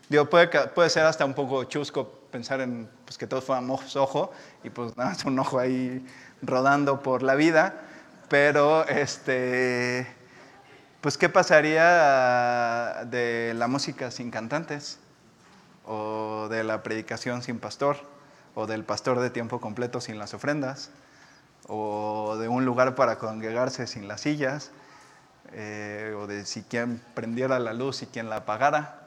[0.09, 4.31] Digo, puede, puede ser hasta un poco chusco pensar en pues, que todos fuéramos ojo
[4.67, 6.05] y pues nada, es un ojo ahí
[6.41, 7.81] rodando por la vida,
[8.29, 10.05] pero este,
[11.01, 14.99] pues ¿qué pasaría de la música sin cantantes?
[15.85, 17.97] O de la predicación sin pastor,
[18.55, 20.89] o del pastor de tiempo completo sin las ofrendas,
[21.67, 24.71] o de un lugar para congregarse sin las sillas.
[25.53, 29.06] Eh, o de si quien prendiera la luz y quien la apagara.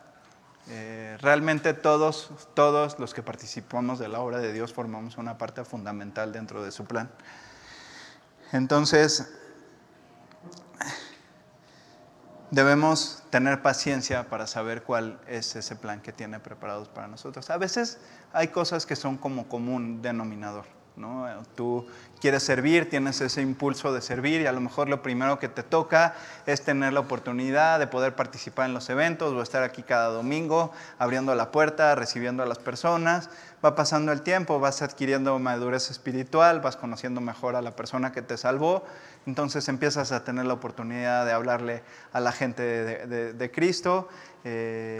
[0.68, 5.64] Eh, realmente todos, todos los que participamos de la obra de Dios formamos una parte
[5.64, 7.10] fundamental dentro de su plan.
[8.52, 9.28] Entonces,
[12.50, 17.48] debemos tener paciencia para saber cuál es ese plan que tiene preparados para nosotros.
[17.50, 17.98] A veces
[18.32, 20.79] hay cosas que son como común denominador.
[21.00, 21.26] ¿No?
[21.54, 21.86] Tú
[22.20, 25.62] quieres servir, tienes ese impulso de servir y a lo mejor lo primero que te
[25.62, 26.14] toca
[26.46, 30.72] es tener la oportunidad de poder participar en los eventos o estar aquí cada domingo
[30.98, 33.30] abriendo la puerta, recibiendo a las personas.
[33.64, 38.22] Va pasando el tiempo, vas adquiriendo madurez espiritual, vas conociendo mejor a la persona que
[38.22, 38.84] te salvó,
[39.26, 41.82] entonces empiezas a tener la oportunidad de hablarle
[42.12, 44.08] a la gente de, Cristo
[44.44, 44.98] eh,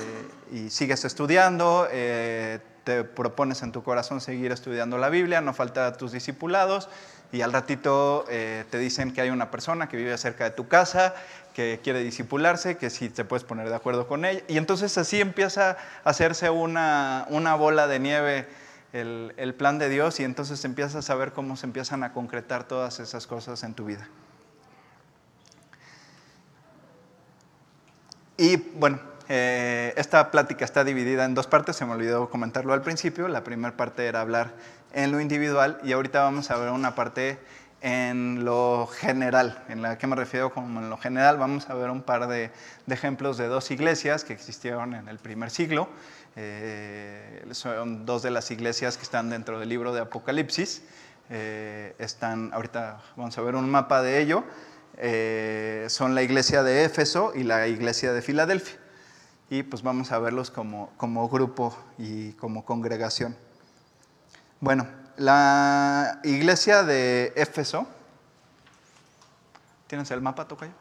[0.52, 1.86] y sigues estudiando.
[1.90, 6.88] Eh, te propones en tu corazón seguir estudiando la Biblia, no falta tus discipulados,
[7.32, 10.66] y al ratito eh, te dicen que hay una persona que vive cerca de tu
[10.68, 11.14] casa,
[11.54, 14.42] que quiere discipularse, que si te puedes poner de acuerdo con ella.
[14.48, 18.48] Y entonces así empieza a hacerse una, una bola de nieve
[18.92, 22.64] el, el, plan de Dios y entonces empiezas a ver cómo se empiezan a concretar
[22.64, 24.08] todas esas cosas en tu vida.
[28.36, 28.98] Y bueno,
[29.32, 33.28] eh, esta plática está dividida en dos partes, se me olvidó comentarlo al principio.
[33.28, 34.50] La primera parte era hablar
[34.92, 37.38] en lo individual y ahorita vamos a ver una parte
[37.80, 39.62] en lo general.
[39.68, 41.36] ¿En la que me refiero como en lo general?
[41.36, 42.50] Vamos a ver un par de,
[42.88, 45.88] ejemplos de dos iglesias que existieron en el primer siglo.
[46.34, 50.82] Eh, son dos de las iglesias que están dentro del libro de Apocalipsis.
[51.30, 54.42] Eh, están, ahorita vamos a ver un mapa de ello.
[55.88, 58.79] son la iglesia de Éfeso y la iglesia de Filadelfia
[59.50, 63.36] y pues vamos a verlos como, como grupo y como congregación.
[64.60, 64.86] Bueno,
[65.16, 67.86] la iglesia de Éfeso,
[69.88, 70.72] ¿tienes el mapa, Tocayo?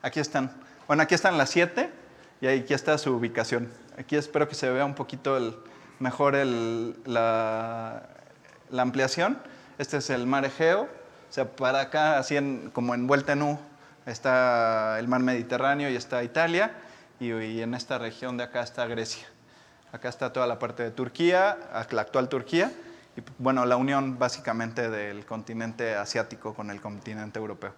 [0.00, 0.52] Aquí están.
[0.86, 1.90] Bueno, aquí están las siete
[2.40, 3.68] y aquí está su ubicación.
[3.98, 5.56] Aquí espero que se vea un poquito el,
[5.98, 8.08] mejor el, la,
[8.76, 9.38] ampliación.
[9.78, 13.58] Este es el mar Egeo, o sea, para acá, así en, como envuelta en U,
[14.10, 16.72] está el mar Mediterráneo y está Italia,
[17.20, 19.26] y, en esta región de acá está Grecia.
[19.92, 21.58] Acá está toda la parte de Turquía,
[21.90, 22.72] la actual Turquía,
[23.16, 27.74] y bueno, la unión básicamente del continente asiático con el continente europeo.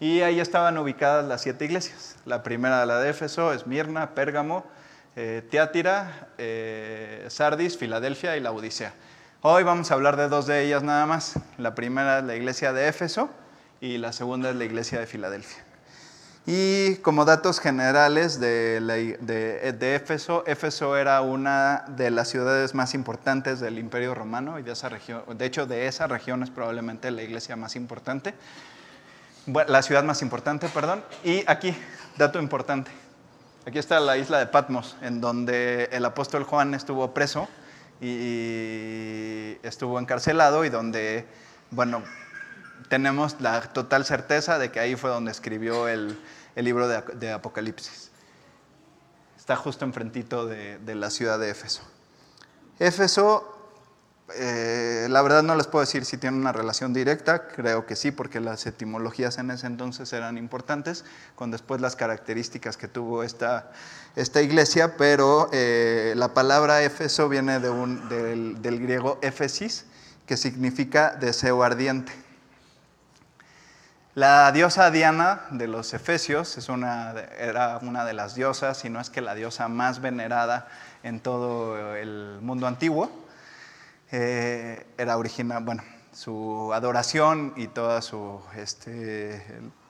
[0.00, 2.16] Y ahí estaban ubicadas las siete iglesias.
[2.26, 4.66] La primera, la de Éfeso, Esmirna, Pérgamo,
[5.14, 8.92] eh, Teátira, eh, Sardis, Filadelfia y la Odisea.
[9.40, 11.38] Hoy vamos a hablar de dos de ellas nada más.
[11.56, 13.30] La primera es la iglesia de Éfeso,
[13.80, 15.66] y la segunda es la iglesia de Filadelfia.
[16.48, 23.58] Y como datos generales de, de, Éfeso, Éfeso era una de las ciudades más importantes
[23.58, 27.24] del Imperio Romano y de esa región, de hecho de esa región es probablemente la
[27.24, 28.32] iglesia más importante,
[29.66, 31.02] la ciudad más importante, perdón.
[31.24, 31.74] Y aquí,
[32.16, 32.92] dato importante,
[33.66, 37.48] aquí está la isla de Patmos, en donde el apóstol Juan estuvo preso
[38.00, 41.26] y estuvo encarcelado y donde,
[41.72, 42.04] bueno,
[42.88, 46.18] tenemos la total certeza de que ahí fue donde escribió el,
[46.54, 48.10] libro de, Apocalipsis.
[49.36, 51.82] Está justo enfrentito de, de la ciudad de Éfeso.
[52.78, 53.56] Éfeso
[54.34, 58.10] eh, la verdad no les puedo decir si tiene una relación directa, creo que sí,
[58.10, 61.04] porque las etimologías en ese entonces eran importantes,
[61.36, 63.70] con después las características que tuvo esta,
[64.16, 69.84] esta iglesia, pero eh, la palabra Éfeso viene de un, del, griego éfesis,
[70.26, 72.12] que significa deseo ardiente.
[74.16, 76.56] La diosa Diana de los Efesios
[77.38, 80.68] era una de las diosas, si no es que la diosa más venerada
[81.02, 83.10] en todo el mundo antiguo.
[84.10, 85.82] Eh, era original, bueno,
[86.14, 89.44] su adoración y todo su, este,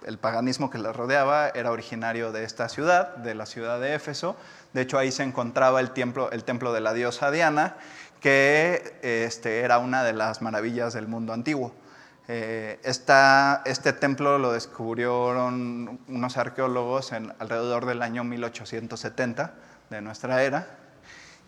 [0.04, 4.34] el, paganismo que la rodeaba era originario de esta ciudad, de la ciudad de Éfeso.
[4.72, 7.76] De hecho, ahí se encontraba el templo, el templo de la diosa Diana,
[8.18, 11.72] que este, era una de las maravillas del mundo antiguo.
[12.28, 19.54] Eh, este templo lo descubrieron unos arqueólogos alrededor del año 1870
[19.90, 20.78] de nuestra era.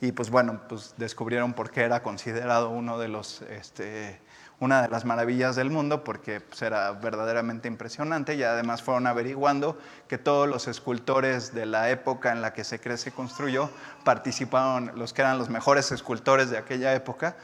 [0.01, 4.21] Y pues bueno, pues descubrieron por qué era considerado uno de los, este,
[4.61, 9.79] una de las maravillas del mundo, porque pues, era verdaderamente impresionante y además fueron averiguando
[10.09, 13.71] que todos los escultores de la época en la que se cree se construyó
[14.05, 17.37] participaron, los que eran los mejores escultores de aquella época,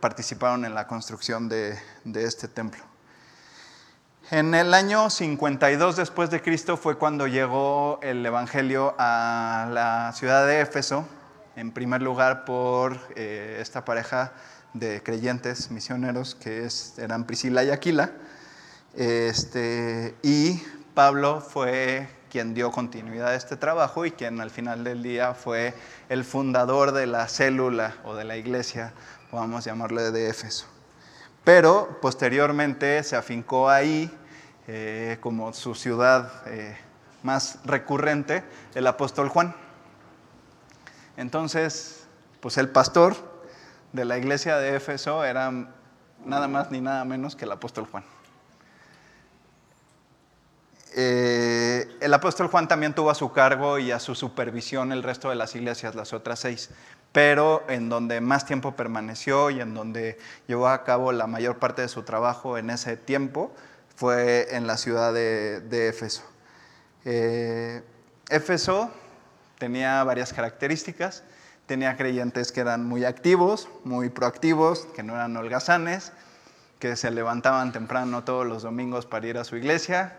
[0.00, 2.82] participaron en la construcción de, de este templo.
[4.30, 10.46] En el año 52 después de Cristo fue cuando llegó el Evangelio a la ciudad
[10.46, 11.06] de Éfeso,
[11.54, 14.32] en primer lugar por eh, esta pareja
[14.78, 18.12] de creyentes misioneros que eran Priscila y Aquila.
[18.94, 20.62] Este, y
[20.94, 25.74] Pablo fue quien dio continuidad a este trabajo y quien al final del día fue
[26.08, 28.92] el fundador de la célula o de la iglesia,
[29.30, 30.66] podemos llamarle de Éfeso.
[31.44, 34.10] Pero posteriormente se afincó ahí
[34.66, 36.76] eh, como su ciudad eh,
[37.22, 38.42] más recurrente
[38.74, 39.54] el apóstol Juan.
[41.16, 42.06] Entonces,
[42.40, 43.35] pues el pastor
[43.96, 45.50] de la iglesia de Éfeso era
[46.24, 48.04] nada más ni nada menos que el apóstol Juan.
[50.94, 55.30] Eh, el apóstol Juan también tuvo a su cargo y a su supervisión el resto
[55.30, 56.70] de las iglesias, las otras seis,
[57.12, 61.82] pero en donde más tiempo permaneció y en donde llevó a cabo la mayor parte
[61.82, 63.52] de su trabajo en ese tiempo
[63.94, 66.22] fue en la ciudad de, Éfeso.
[67.04, 67.82] Eh,
[68.28, 68.90] Éfeso
[69.58, 71.24] tenía varias características.
[71.66, 76.12] Tenía creyentes que eran muy activos, muy proactivos, que no eran holgazanes,
[76.78, 80.16] que se levantaban temprano todos los domingos para ir a su iglesia,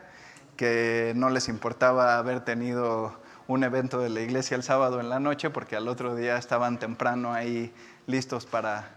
[0.58, 5.20] que no les importaba haber tenido un evento de la iglesia el sábado en la
[5.20, 7.74] noche porque al otro día estaban temprano ahí
[8.08, 8.90] listos para,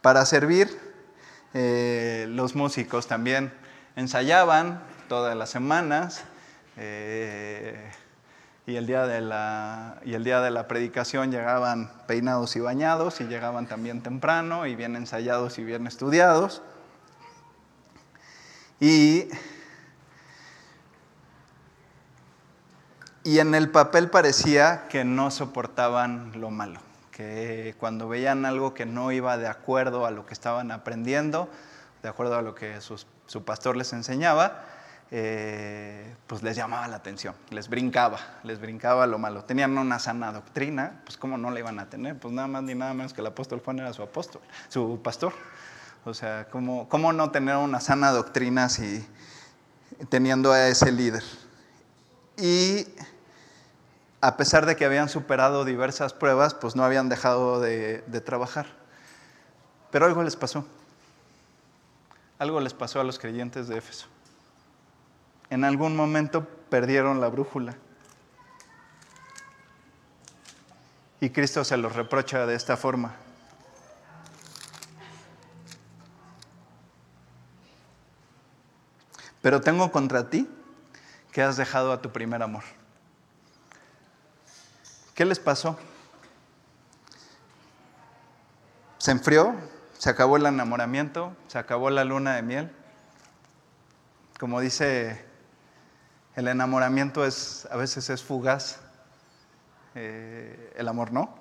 [0.00, 0.78] para servir.
[1.54, 3.52] Eh, los músicos también
[3.96, 6.22] ensayaban todas las semanas.
[6.76, 7.90] Eh,
[8.66, 13.20] y el día de la, y el día de la predicación llegaban peinados y bañados
[13.20, 16.62] y llegaban también temprano y bien ensayados y bien estudiados.
[18.80, 19.28] Y,
[23.22, 26.80] y en el papel parecía que no soportaban lo malo,
[27.12, 31.48] que cuando veían algo que no iba de acuerdo a lo que estaban aprendiendo,
[32.02, 34.64] de acuerdo a lo que su pastor les enseñaba,
[35.12, 39.44] eh, pues les llamaba la atención, les brincaba, les brincaba lo malo.
[39.44, 42.74] Tenían una sana doctrina, pues cómo no la iban a tener, pues nada más ni
[42.74, 45.32] nada menos que el apóstol Juan era su apóstol, su pastor.
[46.04, 49.06] O sea, ¿cómo, cómo no tener una sana doctrina si
[50.08, 51.22] teniendo a ese líder?
[52.36, 52.86] Y
[54.20, 58.66] a pesar de que habían superado diversas pruebas, pues no habían dejado de, de trabajar.
[59.92, 60.66] Pero algo les pasó.
[62.38, 64.08] Algo les pasó a los creyentes de Éfeso
[65.50, 67.76] en algún momento perdieron la brújula.
[71.20, 73.14] Y Cristo se los reprocha de esta forma.
[79.42, 80.48] Pero tengo contra ti
[81.30, 82.64] que has dejado a tu primer amor.
[85.14, 85.78] ¿Qué les pasó?
[88.98, 89.54] Se enfrió,
[89.98, 92.72] se acabó el enamoramiento, se acabó la luna de miel.
[94.38, 95.25] Como dice
[96.36, 98.78] el enamoramiento es, a veces es fugaz,
[99.94, 101.34] eh, el amor no,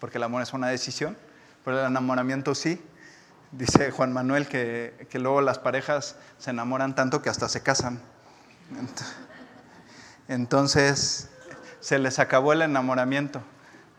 [0.00, 1.16] porque el amor es una decisión,
[1.64, 2.84] pero el enamoramiento sí.
[3.52, 8.00] Dice Juan Manuel que, que luego las parejas se enamoran tanto que hasta se casan.
[10.26, 11.30] Entonces,
[11.78, 13.40] se les acabó el enamoramiento,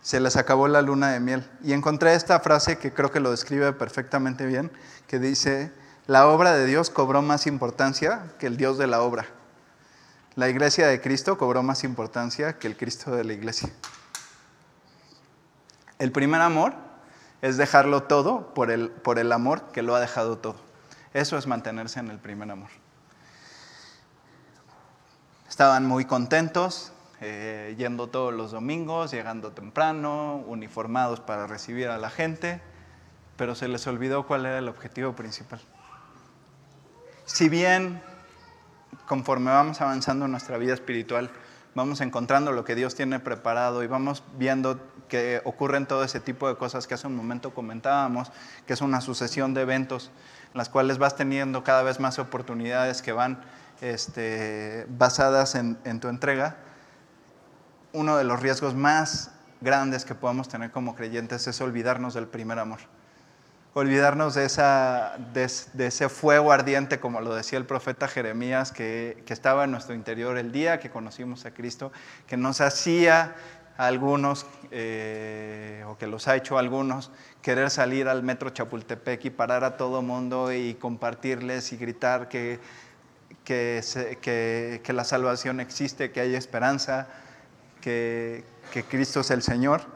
[0.02, 1.50] se les acabó la luna de miel.
[1.64, 4.70] Y encontré esta frase que creo que lo describe perfectamente bien,
[5.08, 5.72] que dice,
[6.08, 9.28] La obra de Dios cobró más importancia que el Dios de la obra.
[10.36, 13.70] La iglesia de Cristo cobró más importancia que el Cristo de la iglesia.
[15.98, 16.74] El primer amor
[17.42, 20.58] es dejarlo todo por el, por el amor que lo ha dejado todo.
[21.14, 22.70] Eso es mantenerse en el primer amor.
[25.48, 32.10] Estaban muy contentos, eh, yendo todos los domingos, llegando temprano, uniformados para recibir a la
[32.10, 32.60] gente,
[33.38, 35.62] pero se les olvidó cuál era el objetivo principal.
[37.24, 38.02] Si bien
[39.08, 41.30] conforme vamos avanzando en nuestra vida espiritual,
[41.76, 46.48] vamos encontrando lo que Dios tiene preparado y vamos viendo que ocurren todo ese tipo
[46.48, 48.32] de cosas que hace un momento comentábamos,
[48.66, 50.12] que es una sucesión de eventos
[50.54, 53.42] en las cuales vas teniendo cada vez más oportunidades que van
[53.82, 56.58] este, basadas en, en tu entrega.
[57.94, 59.32] Uno de los riesgos más
[59.62, 62.80] grandes que podemos tener como creyentes es olvidarnos del primer amor
[63.76, 65.44] olvidarnos de, esa, de,
[65.86, 70.54] ese fuego ardiente, como lo decía el profeta Jeremías, que, estaba en nuestro interior el
[70.54, 71.92] día que conocimos a Cristo,
[72.26, 73.36] que nos hacía
[73.78, 77.12] a algunos, eh, o que los ha hecho a algunos,
[77.42, 82.62] querer salir al metro Chapultepec y parar a todo mundo y compartirles y gritar que,
[83.44, 87.10] que, que la salvación existe, que hay esperanza,
[87.82, 89.95] que, que Cristo es el Señor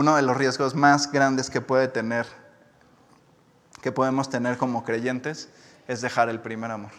[0.00, 2.26] uno de los riesgos más grandes que puede tener,
[3.82, 5.50] que podemos tener como creyentes,
[5.88, 6.92] es dejar el primer amor.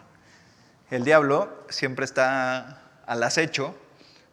[0.91, 3.75] El diablo siempre está al acecho,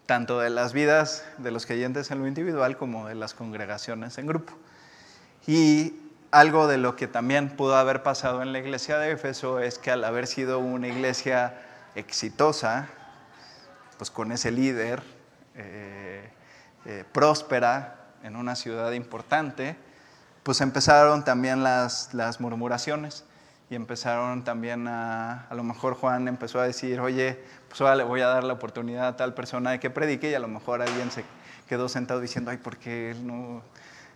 [0.04, 4.26] tanto de las vidas de los creyentes en lo individual como de las congregaciones en
[4.26, 4.52] grupo.
[5.46, 5.94] Y
[6.30, 9.92] algo de lo que también pudo haber pasado en la iglesia de Éfeso es que
[9.92, 11.58] al haber sido una iglesia
[11.94, 12.88] exitosa,
[13.96, 15.02] pues con ese líder
[15.54, 16.30] eh,
[16.84, 19.76] eh, próspera, en una ciudad importante,
[20.42, 23.24] pues empezaron también las, las murmuraciones
[23.70, 27.38] y empezaron también a, a lo mejor Juan empezó a decir, oye,
[27.68, 30.34] pues ahora le voy a dar la oportunidad a tal persona de que predique y
[30.34, 31.24] a lo mejor alguien se
[31.68, 33.62] quedó sentado diciendo, ay, ¿por qué él no?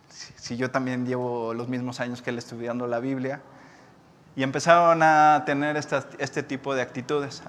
[0.09, 3.41] Si, yo también llevo los mismos años que él estudiando la Biblia.
[4.35, 7.43] Y empezaron a tener este tipo de actitudes.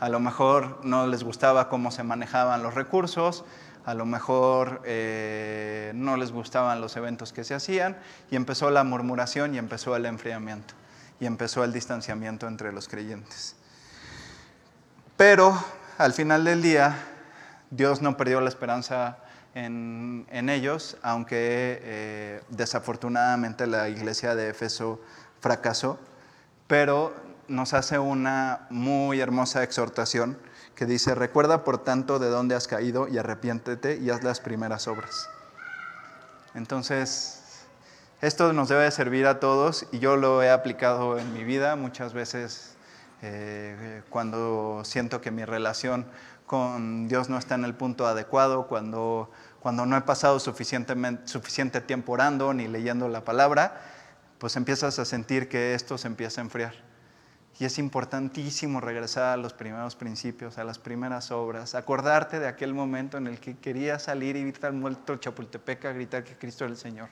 [0.00, 3.44] A lo mejor no les gustaba cómo se manejaban los recursos,
[3.84, 7.96] a lo mejor eh, no les gustaban los eventos que se hacían
[8.30, 10.74] y empezó la murmuración y empezó el enfriamiento
[11.18, 13.56] y empezó el distanciamiento entre los creyentes.
[15.16, 15.56] Pero
[15.98, 16.96] al final del día,
[17.70, 19.18] Dios no perdió la esperanza
[19.54, 25.00] en, ellos, aunque eh, desafortunadamente la iglesia de Éfeso
[25.40, 25.98] fracasó,
[26.66, 27.14] pero
[27.48, 30.38] nos hace una muy hermosa exhortación
[30.74, 34.88] que dice, recuerda por tanto de dónde has caído y arrepiéntete y haz las primeras
[34.88, 35.28] obras.
[36.54, 37.42] Entonces,
[38.20, 42.12] esto nos debe servir a todos y yo lo he aplicado en mi vida muchas
[42.12, 42.76] veces
[43.22, 46.06] eh, cuando siento que mi relación
[46.46, 52.12] con Dios no está en el punto adecuado, cuando, cuando no he pasado suficiente tiempo
[52.12, 53.80] orando ni leyendo la palabra,
[54.38, 56.91] pues empiezas a sentir que esto se empieza a enfriar.
[57.58, 62.74] Y es importantísimo regresar a los primeros principios, a las primeras obras, acordarte de aquel
[62.74, 66.70] momento en el que querías salir y gritar muerto Chapultepec a gritar que Cristo es
[66.72, 67.08] el Señor.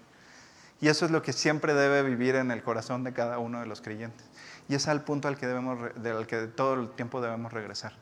[0.80, 3.66] Y eso es lo que siempre debe vivir en el corazón de cada uno de
[3.66, 4.26] los creyentes.
[4.68, 7.92] Y es al punto al que, debemos, del que todo el tiempo debemos regresar.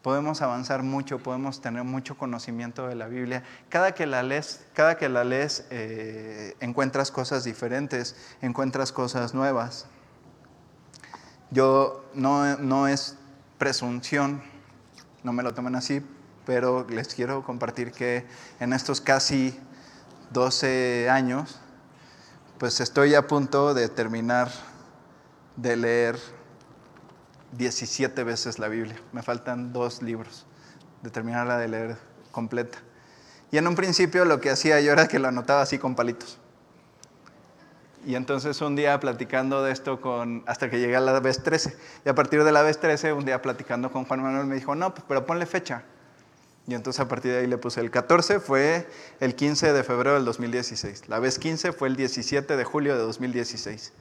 [0.00, 3.42] Podemos avanzar mucho, podemos tener mucho conocimiento de la Biblia.
[3.68, 9.86] Cada que la lees, cada que la lees eh, encuentras cosas diferentes, encuentras cosas nuevas.
[11.50, 13.16] Yo no, es
[13.58, 14.42] presunción,
[15.22, 16.04] no me lo tomen así,
[16.44, 18.26] pero les quiero compartir que
[18.58, 19.58] en estos casi
[20.32, 21.60] 12 años,
[22.58, 24.50] pues estoy a punto de terminar
[25.56, 26.18] de leer
[27.52, 28.96] 17 veces la Biblia.
[29.12, 30.46] Me faltan dos libros
[31.02, 31.96] de terminarla de leer
[32.32, 32.78] completa.
[33.52, 36.38] Y en un principio lo que hacía yo era que lo anotaba así con palitos.
[38.06, 41.76] Y entonces un día platicando de esto con, hasta que llegué a la vez 13.
[42.04, 44.76] Y a partir de la vez 13, un día platicando con Juan Manuel me dijo,
[44.76, 45.82] no, pues, pero ponle fecha.
[46.68, 48.88] Y entonces a partir de ahí le puse el 14, fue
[49.18, 51.08] el 15 de febrero del 2016.
[51.08, 53.92] La vez 15 fue el 17 de julio de 2016.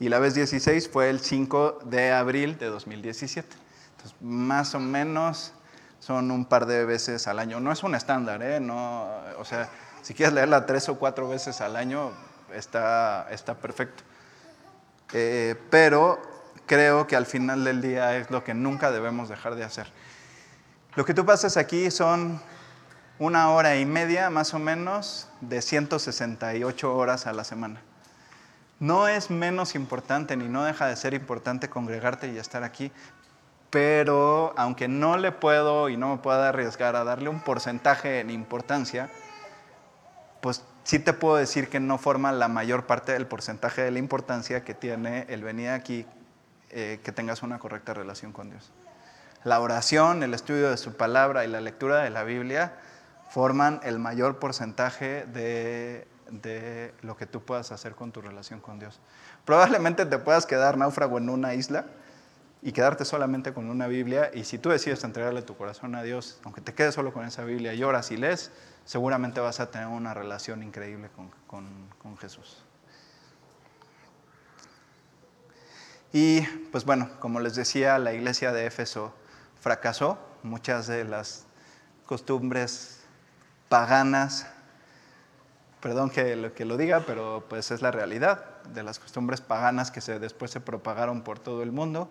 [0.00, 3.46] Y la vez 16 fue el 5 de abril de 2017.
[3.92, 5.52] Entonces, más o menos
[6.00, 7.60] son un par de veces al año.
[7.60, 8.58] No es un estándar, ¿eh?
[8.58, 9.70] No, o sea,
[10.02, 12.10] si quieres leerla tres o cuatro veces al año,
[12.54, 14.02] está, está perfecto.
[15.12, 16.20] Eh, pero
[16.66, 19.92] creo que al final del día es lo que nunca debemos dejar de hacer.
[20.94, 22.40] Lo que tú pasas aquí son
[23.18, 27.80] una hora y media más o menos de 168 horas a la semana.
[28.80, 32.90] No es menos importante ni no deja de ser importante congregarte y estar aquí,
[33.70, 38.30] pero aunque no le puedo y no me puedo arriesgar a darle un porcentaje en
[38.30, 39.10] importancia,
[40.40, 43.98] pues sí te puedo decir que no forma la mayor parte del porcentaje de la
[43.98, 46.06] importancia que tiene el venir aquí,
[46.70, 48.70] eh, que tengas una correcta relación con Dios.
[49.42, 52.74] La oración, el estudio de su palabra y la lectura de la Biblia
[53.30, 58.78] forman el mayor porcentaje de, de lo que tú puedas hacer con tu relación con
[58.78, 59.00] Dios.
[59.44, 61.86] Probablemente te puedas quedar náufrago en una isla
[62.62, 66.38] y quedarte solamente con una Biblia y si tú decides entregarle tu corazón a Dios,
[66.44, 68.50] aunque te quedes solo con esa Biblia y oras y lees,
[68.84, 71.10] seguramente vas a tener una relación increíble
[71.46, 72.64] con, con Jesús.
[76.14, 79.12] Y pues bueno, como les decía, la iglesia de Éfeso
[79.60, 81.44] fracasó, muchas de las
[82.06, 83.00] costumbres
[83.68, 84.46] paganas,
[85.80, 89.90] perdón que lo, que lo diga, pero pues es la realidad de las costumbres paganas
[89.90, 92.08] que se, después se propagaron por todo el mundo,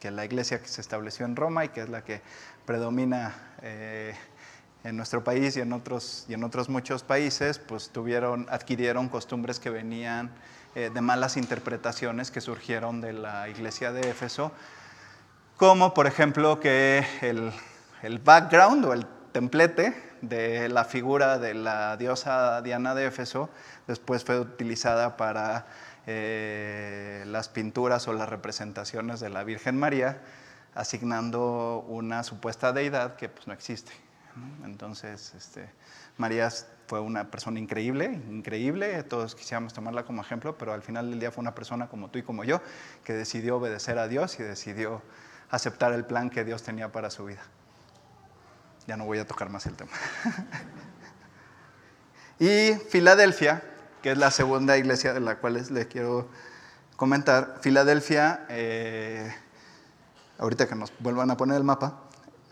[0.00, 2.22] que la iglesia que se estableció en Roma y que es la que
[2.66, 4.16] predomina eh,
[4.84, 9.58] en nuestro país y en otros, y en otros muchos países, pues tuvieron, adquirieron costumbres
[9.58, 10.30] que venían
[10.74, 14.52] eh, de malas interpretaciones que surgieron de la iglesia de Éfeso,
[15.56, 22.60] como por ejemplo que el, background o el templete de la figura de la diosa
[22.60, 23.48] Diana de Éfeso
[23.86, 25.66] después fue utilizada para
[26.06, 30.20] eh, las pinturas o las representaciones de la Virgen María,
[30.74, 34.03] asignando una supuesta deidad que pues, no existe.
[34.64, 35.68] Entonces, este,
[36.16, 36.50] María
[36.86, 41.30] fue una persona increíble, increíble, todos quisiéramos tomarla como ejemplo, pero al final del día
[41.30, 42.60] fue una persona como tú y como yo,
[43.04, 45.02] que decidió obedecer a Dios y decidió
[45.50, 47.42] aceptar el plan que Dios tenía para su vida.
[48.86, 49.92] Ya no voy a tocar más el tema.
[52.38, 53.62] y Filadelfia,
[54.02, 56.28] que es la segunda iglesia de la cual les quiero
[56.96, 59.32] comentar, Filadelfia, eh,
[60.38, 62.02] ahorita que nos vuelvan a poner el mapa,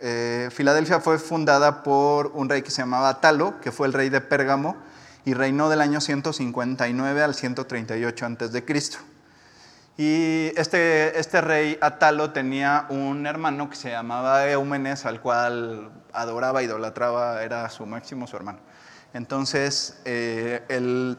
[0.03, 4.09] eh, Filadelfia fue fundada por un rey que se llamaba Talo, que fue el rey
[4.09, 4.76] de Pérgamo,
[5.24, 8.64] y reinó del año 159 al 138 a.C.
[9.96, 16.62] Y este, este rey Atalo tenía un hermano que se llamaba Eumenes, al cual adoraba,
[16.64, 18.59] idolatraba, era su máximo su hermano.
[19.14, 21.16] Entonces, eh, él,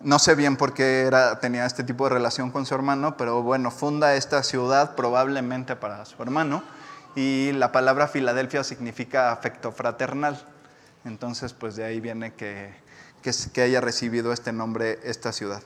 [0.00, 3.42] no sé bien por qué era, tenía este tipo de relación con su hermano, pero
[3.42, 6.62] bueno, funda esta ciudad probablemente para su hermano,
[7.14, 10.42] y la palabra Filadelfia significa afecto fraternal.
[11.04, 12.74] Entonces, pues de ahí viene que,
[13.52, 15.62] que haya recibido este nombre esta ciudad.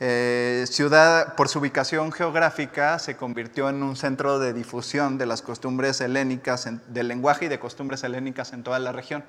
[0.00, 5.42] Eh, ciudad, por su ubicación geográfica, se convirtió en un centro de difusión de las
[5.42, 9.24] costumbres helénicas, del lenguaje y de costumbres helénicas en toda la región.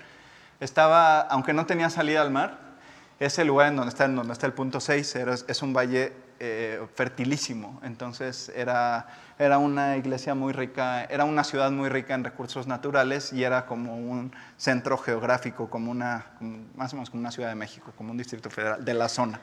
[0.59, 2.77] Estaba, aunque no tenía salida al mar,
[3.19, 5.15] ese lugar en donde está, en donde está el punto 6
[5.47, 11.71] es un valle eh, fertilísimo, entonces era, era una iglesia muy rica, era una ciudad
[11.71, 16.25] muy rica en recursos naturales y era como un centro geográfico, como una,
[16.75, 19.39] más o menos como una ciudad de México, como un distrito federal de la zona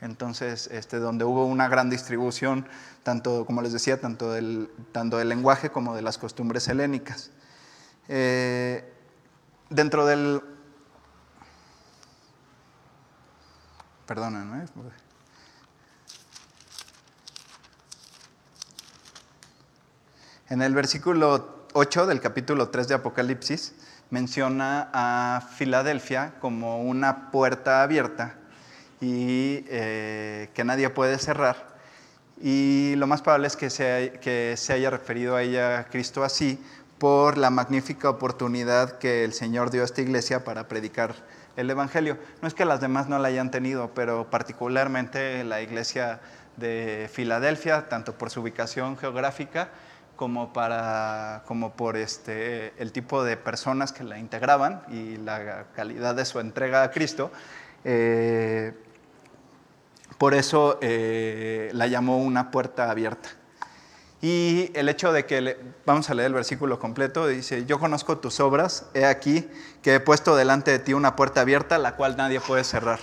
[0.00, 2.66] entonces este, donde hubo una gran distribución,
[3.02, 7.30] tanto, como les decía, tanto del, tanto del lenguaje como de las costumbres helénicas.
[8.08, 8.90] Eh,
[9.68, 10.42] dentro del...
[14.06, 14.64] Perdónenme.
[20.50, 23.72] En el versículo 8 del capítulo 3 de Apocalipsis
[24.10, 28.34] menciona a Filadelfia como una puerta abierta
[29.00, 31.76] y eh, que nadie puede cerrar.
[32.42, 36.60] Y lo más probable es que se, que se haya referido a ella Cristo así
[36.98, 41.14] por la magnífica oportunidad que el Señor dio a esta iglesia para predicar
[41.56, 42.18] el Evangelio.
[42.42, 46.18] No es que las demás no la hayan tenido, pero particularmente la iglesia
[46.56, 49.70] de Filadelfia, tanto por su ubicación geográfica
[50.20, 56.14] como, para, como por este, el tipo de personas que la integraban y la calidad
[56.14, 57.30] de su entrega a Cristo,
[57.84, 58.74] eh,
[60.18, 63.30] por eso eh, la llamó una puerta abierta.
[64.20, 65.56] Y el hecho de que,
[65.86, 69.48] vamos a leer el versículo completo, dice, yo conozco tus obras, he aquí
[69.80, 73.00] que he puesto delante de ti una puerta abierta, la cual nadie puede cerrar.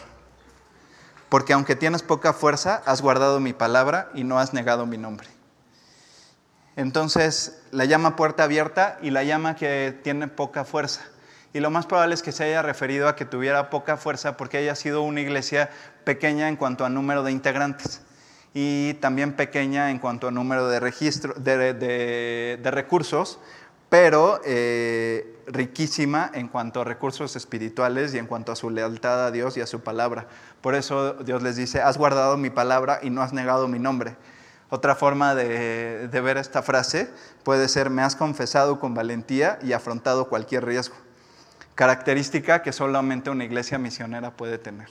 [1.29, 5.36] Porque aunque tienes poca fuerza, has guardado mi palabra y no has negado mi nombre.
[6.77, 11.01] Entonces la llama puerta abierta y la llama que tiene poca fuerza.
[11.51, 14.57] Y lo más probable es que se haya referido a que tuviera poca fuerza porque
[14.57, 15.71] haya sido una iglesia
[16.03, 18.01] pequeña en cuanto a número de integrantes
[18.53, 23.39] y también pequeña en cuanto a número de, registro, de, recursos
[23.89, 29.31] pero eh, riquísima en cuanto a recursos espirituales y en cuanto a su lealtad a
[29.31, 30.27] Dios y a su palabra.
[30.61, 34.15] Por eso Dios les dice, has guardado mi palabra y no has negado mi nombre.
[34.69, 37.09] Otra forma de, de ver esta frase
[37.43, 40.95] puede ser, me has confesado con valentía y afrontado cualquier riesgo.
[41.75, 44.89] Característica que solamente una iglesia misionera puede tener.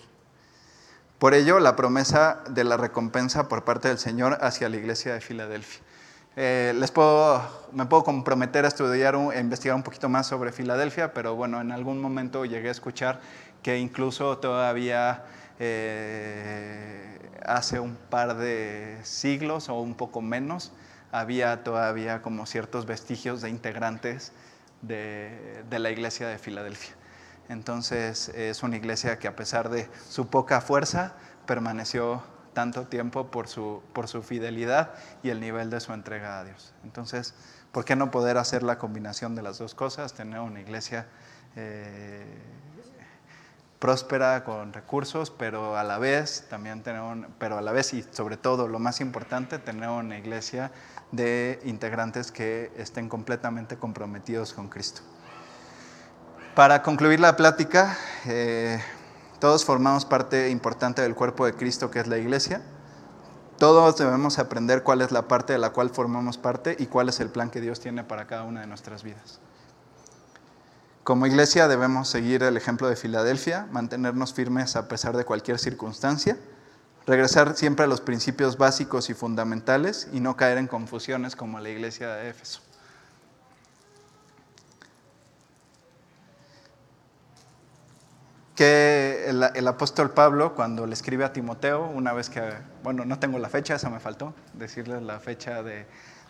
[1.18, 5.20] Por ello, la promesa de la recompensa por parte del Señor hacia la iglesia de
[5.20, 5.80] Filadelfia.
[6.36, 11.14] Eh, les puedo, me puedo comprometer a estudiar, a investigar un poquito más sobre Filadelfia,
[11.14, 13.20] pero bueno, en algún momento llegué a escuchar
[13.62, 15.24] que incluso todavía
[15.58, 20.72] eh, hace un par de siglos o un poco menos,
[21.12, 24.32] había todavía como ciertos vestigios de integrantes
[24.82, 26.94] de, la iglesia de Filadelfia.
[27.48, 31.14] Entonces es una iglesia que a pesar de su poca fuerza,
[31.46, 36.44] permaneció tanto tiempo por su, por su fidelidad y el nivel de su entrega a
[36.44, 36.74] Dios.
[36.84, 37.34] Entonces,
[37.70, 40.14] ¿por qué no poder hacer la combinación de las dos cosas?
[40.14, 41.06] Tener una iglesia
[41.54, 42.24] eh,
[43.78, 47.02] próspera con recursos, pero a la vez también tener
[47.38, 50.72] pero a la vez y sobre todo lo más importante, tener una iglesia
[51.12, 55.02] de integrantes que estén completamente comprometidos con Cristo.
[56.54, 58.80] Para concluir la plática, eh,
[59.40, 62.62] todos formamos parte importante del cuerpo de Cristo que es la iglesia.
[63.58, 67.20] Todos debemos aprender cuál es la parte de la cual formamos parte y cuál es
[67.20, 69.40] el plan que Dios tiene para cada una de nuestras vidas.
[71.06, 76.36] Como iglesia debemos seguir el ejemplo de Filadelfia, mantenernos firmes a pesar de cualquier circunstancia,
[77.06, 81.68] regresar siempre a los principios básicos y fundamentales y no caer en confusiones como la
[81.68, 82.60] iglesia de Éfeso.
[88.56, 92.42] que el, apóstol Pablo, cuando le escribe a Timoteo, una vez que,
[92.82, 95.86] bueno, no tengo la fecha, esa me faltó, decirles la fecha de,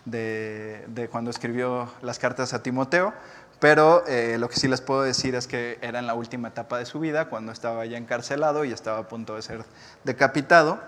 [0.06, 3.12] de, cuando escribió las cartas a Timoteo,
[3.58, 6.78] pero eh, lo que sí les puedo decir es que era en la última etapa
[6.78, 9.64] de su vida, cuando estaba ya encarcelado y estaba a punto de ser
[10.04, 10.80] decapitado,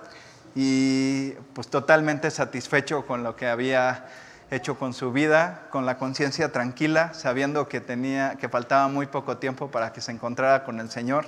[0.54, 4.06] y pues totalmente satisfecho con lo que había
[4.50, 9.36] hecho con su vida, con la conciencia tranquila, sabiendo que, tenía, que faltaba muy poco
[9.36, 11.26] tiempo para que se encontrara con el Señor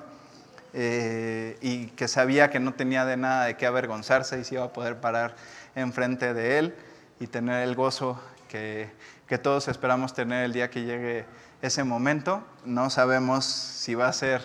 [0.72, 4.64] eh, y que sabía que no tenía de nada de qué avergonzarse y se iba
[4.64, 5.34] a poder parar
[5.74, 6.74] enfrente de Él
[7.18, 8.18] y tener el gozo
[8.49, 8.91] que,
[9.31, 11.24] que todos esperamos tener el día que llegue
[11.62, 12.43] ese momento.
[12.64, 14.43] No sabemos si va a ser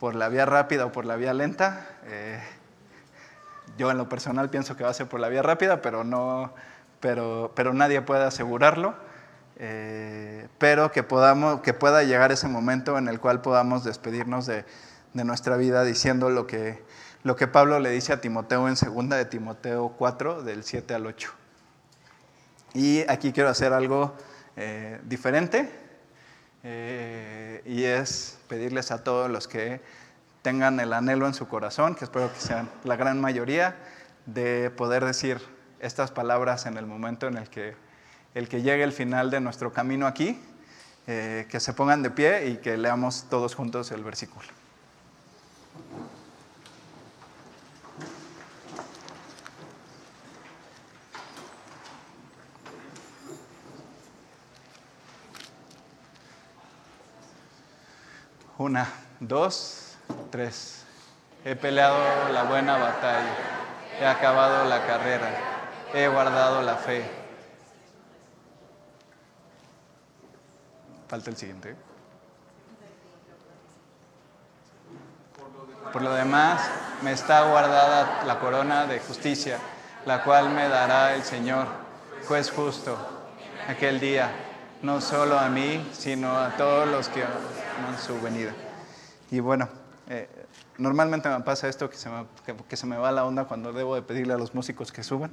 [0.00, 1.86] por la vía rápida o por la vía lenta.
[2.06, 2.42] Eh,
[3.76, 6.54] yo en lo personal pienso que va a ser por la vía rápida, pero no,
[7.00, 8.94] pero, pero nadie puede asegurarlo,
[9.58, 14.64] eh, pero que, podamos, que pueda llegar ese momento en el cual podamos despedirnos de,
[15.12, 16.82] de nuestra vida diciendo lo que,
[17.24, 21.04] lo que Pablo le dice a Timoteo en 2 de Timoteo 4, del 7 al
[21.04, 21.30] 8.
[22.74, 24.14] Y aquí quiero hacer algo
[24.56, 25.70] eh, diferente,
[26.64, 29.80] eh, y es pedirles a todos los que
[30.42, 33.76] tengan el anhelo en su corazón, que espero que sean la gran mayoría,
[34.26, 35.40] de poder decir,
[35.80, 37.74] estas palabras en el momento en el que,
[38.34, 40.40] el que llegue el final de nuestro camino aquí,
[41.06, 44.57] eh, que se pongan de pie y que leamos todos juntos el versículo.
[58.58, 58.88] Una,
[59.20, 59.96] dos,
[60.30, 60.84] tres.
[61.44, 63.34] He peleado la buena batalla,
[64.00, 65.48] he acabado la carrera
[65.94, 67.04] he guardado la fe.
[71.08, 71.74] Falta el siguiente.
[75.92, 76.68] Por lo demás,
[77.02, 79.58] me está guardada la corona de justicia,
[80.04, 81.66] la cual me dará el Señor,
[82.26, 82.98] juez justo,
[83.68, 84.30] aquel día,
[84.82, 88.18] no solo a mí, sino a todos los que aman su.
[89.30, 89.68] Y bueno,
[90.08, 90.28] eh,
[90.78, 92.26] normalmente me pasa esto que se me,
[92.68, 95.32] que se me va la onda cuando debo de pedirle a los músicos que suban.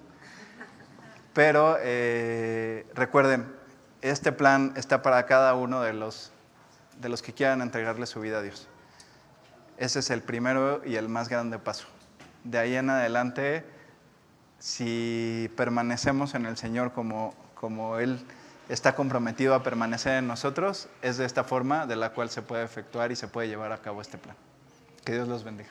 [1.33, 3.45] Pero eh, recuerden,
[4.01, 6.31] este plan está para cada uno de los,
[6.99, 8.67] de los que quieran entregarle su vida a Dios.
[9.77, 11.87] Ese es el primero y el más grande paso.
[12.43, 13.65] De ahí en adelante,
[14.59, 18.25] si permanecemos en el Señor como, como Él
[18.69, 22.63] está comprometido a permanecer en nosotros, es de esta forma de la cual se puede
[22.63, 24.35] efectuar y se puede llevar a cabo este plan.
[25.03, 25.69] Que Dios los bendiga.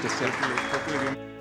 [0.00, 1.33] Christian.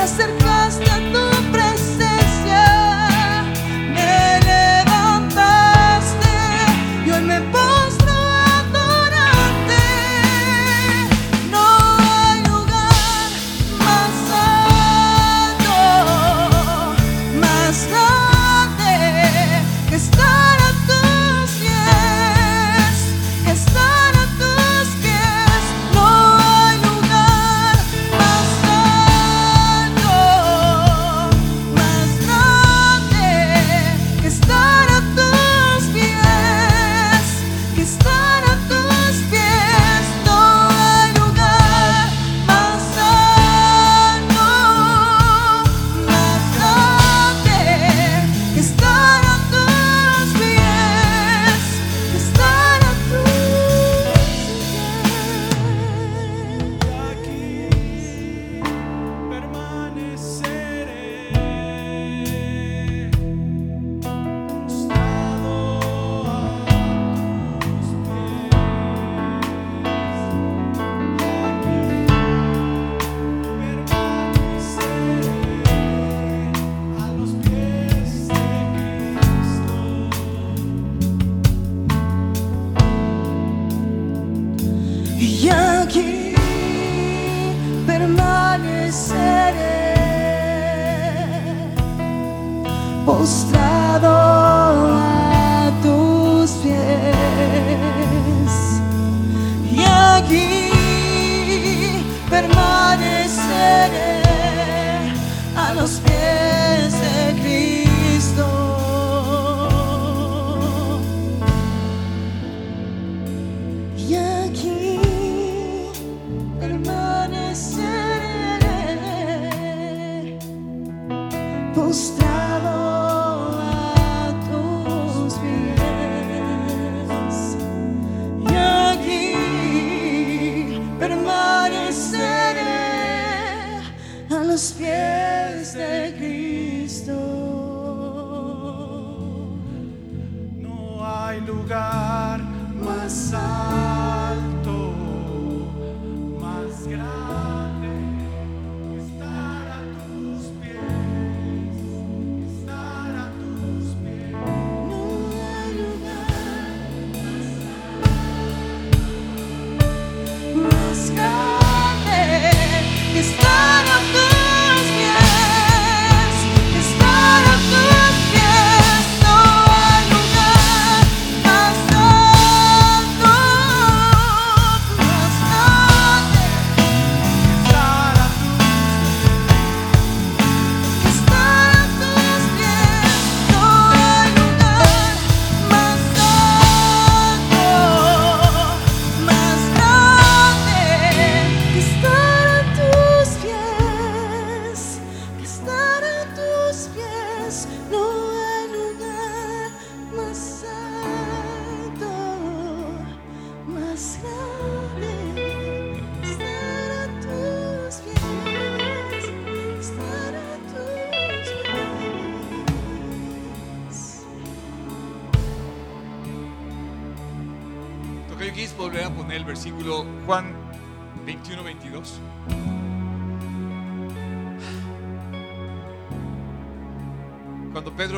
[0.00, 0.59] Te acercaste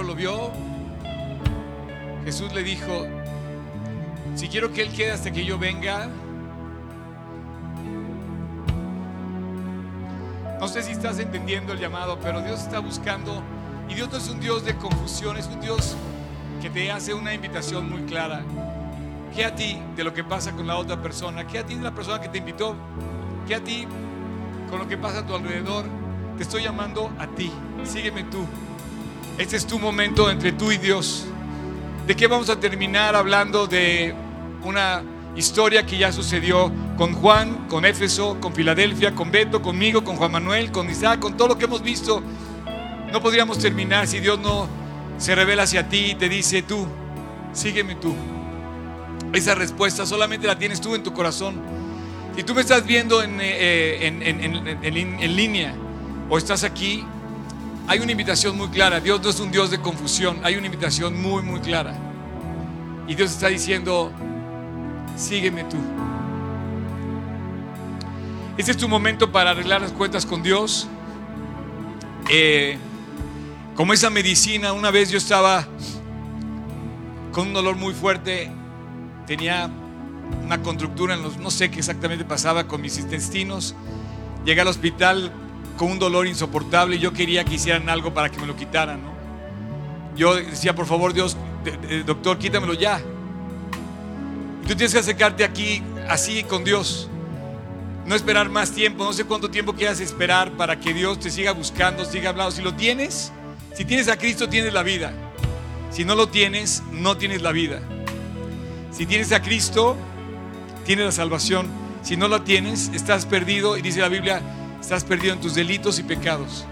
[0.02, 0.50] Lo vio,
[2.24, 3.06] Jesús le dijo,
[4.34, 6.08] si quiero que Él quede hasta que yo venga,
[10.58, 13.42] no sé si estás entendiendo el llamado, pero Dios está buscando,
[13.88, 15.94] y Dios no es un Dios de confusión, es un Dios
[16.60, 18.42] que te hace una invitación muy clara.
[19.34, 21.46] ¿Qué a ti de lo que pasa con la otra persona?
[21.46, 22.74] ¿Qué a ti de la persona que te invitó?
[23.46, 23.86] ¿Qué a ti
[24.68, 25.86] con lo que pasa a tu alrededor?
[26.36, 27.52] Te estoy llamando a ti.
[27.84, 28.44] Sígueme tú.
[29.38, 31.24] Este es tu momento entre tú y Dios.
[32.06, 33.66] ¿De qué vamos a terminar hablando?
[33.66, 34.14] De
[34.62, 35.02] una
[35.36, 40.32] historia que ya sucedió con Juan, con Éfeso, con Filadelfia, con Beto, conmigo, con Juan
[40.32, 42.22] Manuel, con Isaac, con todo lo que hemos visto.
[43.10, 44.68] No podríamos terminar si Dios no
[45.18, 46.86] se revela hacia ti y te dice tú,
[47.52, 48.14] sígueme tú.
[49.32, 51.60] Esa respuesta solamente la tienes tú en tu corazón.
[52.36, 55.74] Si tú me estás viendo en, eh, en- en- en- en- en línea
[56.28, 57.04] o estás aquí,
[57.86, 59.00] hay una invitación muy clara.
[59.00, 61.94] Dios no es un Dios de confusión, hay una invitación muy, muy clara.
[63.08, 64.12] Y Dios está diciendo,
[65.16, 65.76] sígueme tú.
[68.56, 70.86] Este es tu momento para arreglar las cuentas con Dios.
[72.30, 72.78] Eh,
[73.74, 75.66] como esa medicina, una vez yo estaba
[77.32, 78.50] con un dolor muy fuerte,
[79.26, 79.70] tenía
[80.44, 83.74] una contractura en los, no sé qué exactamente pasaba con mis intestinos.
[84.44, 85.32] Llegué al hospital
[85.76, 89.02] con un dolor insoportable y yo quería que hicieran algo para que me lo quitaran,
[89.02, 89.12] ¿no?
[90.16, 91.36] Yo decía, por favor, Dios,
[92.06, 93.00] doctor, quítamelo ya.
[94.62, 97.08] Y tú tienes que acercarte aquí así con Dios.
[98.06, 101.52] No esperar más tiempo, no sé cuánto tiempo quieras esperar para que Dios te siga
[101.52, 102.50] buscando, siga hablando.
[102.50, 103.32] Si lo tienes,
[103.74, 105.12] si tienes a Cristo, tienes la vida.
[105.90, 107.80] Si no lo tienes, no tienes la vida.
[108.90, 109.96] Si tienes a Cristo,
[110.84, 111.68] tienes la salvación.
[112.02, 114.42] Si no la tienes, estás perdido y dice la Biblia,
[114.82, 116.66] estás perdido en tus delitos y pecados.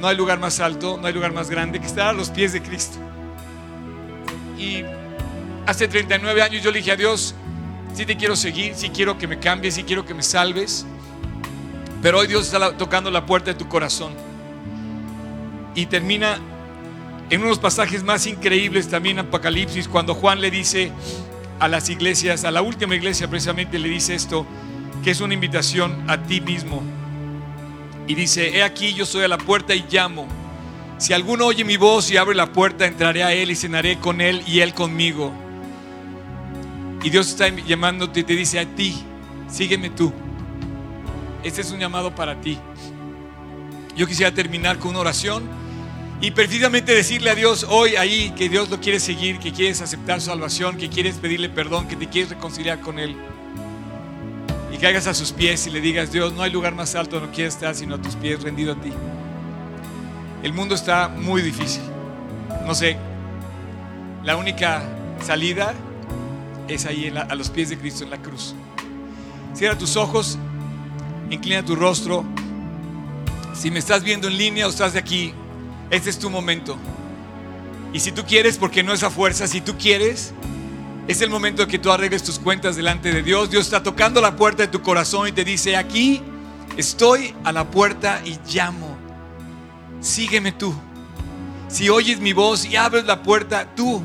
[0.00, 2.52] No hay lugar más alto, no hay lugar más grande que estar a los pies
[2.52, 2.98] de Cristo.
[4.58, 4.82] Y
[5.66, 7.34] hace 39 años yo le dije a Dios,
[7.94, 10.84] si te quiero seguir, si quiero que me cambies, si quiero que me salves.
[12.02, 14.12] Pero hoy Dios está tocando la puerta de tu corazón.
[15.76, 16.38] Y termina
[17.30, 20.90] en unos pasajes más increíbles también Apocalipsis, cuando Juan le dice
[21.60, 24.44] a las iglesias, a la última iglesia precisamente le dice esto,
[25.04, 26.82] que es una invitación a ti mismo.
[28.08, 30.26] Y dice, he aquí yo estoy a la puerta y llamo.
[30.96, 34.22] Si alguno oye mi voz y abre la puerta, entraré a él y cenaré con
[34.22, 35.30] él y él conmigo.
[37.02, 38.94] Y Dios está llamándote y te dice a ti,
[39.46, 40.10] sígueme tú.
[41.42, 42.58] Este es un llamado para ti.
[43.94, 45.44] Yo quisiera terminar con una oración
[46.22, 50.22] y precisamente decirle a Dios hoy ahí que Dios lo quiere seguir, que quieres aceptar
[50.22, 53.14] su salvación, que quieres pedirle perdón, que te quieres reconciliar con Él.
[54.74, 57.32] Y caigas a sus pies y le digas, Dios, no hay lugar más alto donde
[57.32, 58.90] quiero estar sino a tus pies rendido a ti.
[60.42, 61.84] El mundo está muy difícil.
[62.66, 62.96] No sé,
[64.24, 64.82] la única
[65.24, 65.74] salida
[66.66, 68.56] es ahí a los pies de Cristo en la cruz.
[69.54, 70.38] Cierra tus ojos,
[71.30, 72.24] inclina tu rostro.
[73.54, 75.32] Si me estás viendo en línea o estás de aquí,
[75.90, 76.76] este es tu momento.
[77.92, 80.34] Y si tú quieres, porque no es a fuerza, si tú quieres,
[81.06, 83.50] es el momento de que tú arregles tus cuentas delante de Dios.
[83.50, 86.22] Dios está tocando la puerta de tu corazón y te dice, aquí
[86.76, 88.96] estoy a la puerta y llamo.
[90.00, 90.74] Sígueme tú.
[91.68, 94.02] Si oyes mi voz y abres la puerta, tú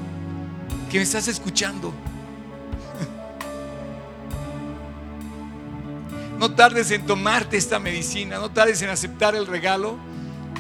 [0.91, 1.93] que me estás escuchando.
[6.39, 9.97] No tardes en tomarte esta medicina, no tardes en aceptar el regalo.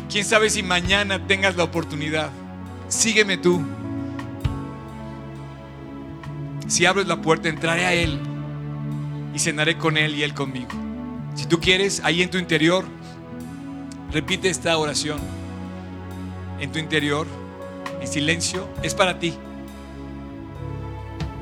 [0.09, 2.31] Quién sabe si mañana tengas la oportunidad.
[2.89, 3.63] Sígueme tú.
[6.69, 8.19] Si abres la puerta, entraré a Él
[9.33, 10.69] y cenaré con Él y Él conmigo.
[11.33, 12.85] Si tú quieres, ahí en tu interior,
[14.11, 15.19] repite esta oración.
[16.59, 17.25] En tu interior,
[17.99, 19.33] en silencio, es para ti.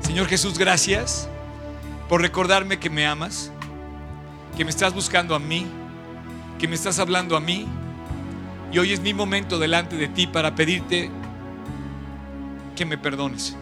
[0.00, 1.28] Señor Jesús, gracias
[2.08, 3.52] por recordarme que me amas,
[4.56, 5.66] que me estás buscando a mí,
[6.58, 7.66] que me estás hablando a mí.
[8.72, 11.10] Y hoy es mi momento delante de ti para pedirte
[12.74, 13.54] que me perdones.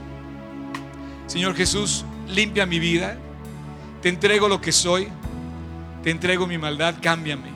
[1.27, 3.19] Señor Jesús, limpia mi vida.
[4.03, 5.09] Te entrego lo que soy.
[6.03, 6.95] Te entrego mi maldad.
[7.01, 7.51] Cámbiame.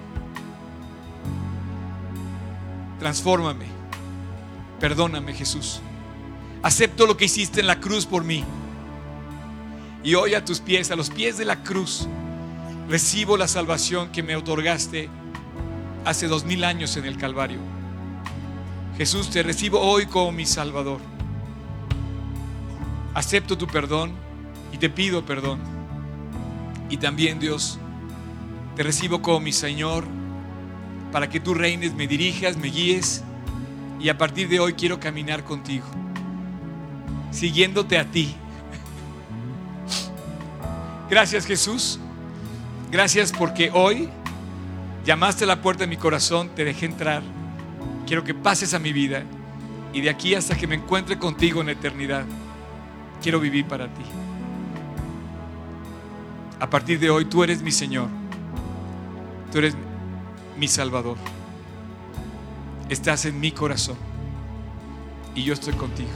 [2.99, 3.67] Transfórmame.
[4.81, 5.81] Perdóname, Jesús.
[6.63, 8.45] Acepto lo que hiciste en la cruz por mí.
[10.03, 12.09] Y hoy a tus pies, a los pies de la cruz,
[12.89, 15.09] recibo la salvación que me otorgaste
[16.05, 17.59] hace dos mil años en el Calvario.
[18.97, 21.01] Jesús, te recibo hoy como mi Salvador.
[23.15, 24.13] Acepto tu perdón
[24.73, 25.59] y te pido perdón.
[26.89, 27.79] Y también, Dios,
[28.77, 30.05] te recibo como mi Señor
[31.13, 33.23] para que tú reines, me dirijas, me guíes.
[33.99, 35.87] Y a partir de hoy quiero caminar contigo,
[37.31, 38.35] siguiéndote a ti.
[41.11, 41.99] Gracias Jesús.
[42.91, 44.09] Gracias porque hoy
[45.05, 47.23] llamaste a la puerta de mi corazón, te dejé entrar.
[48.07, 49.23] Quiero que pases a mi vida
[49.93, 52.25] y de aquí hasta que me encuentre contigo en la eternidad,
[53.23, 54.03] quiero vivir para ti.
[56.59, 58.09] A partir de hoy tú eres mi Señor.
[59.53, 59.75] Tú eres
[60.59, 61.17] mi Salvador.
[62.89, 63.97] Estás en mi corazón
[65.35, 66.11] y yo estoy contigo.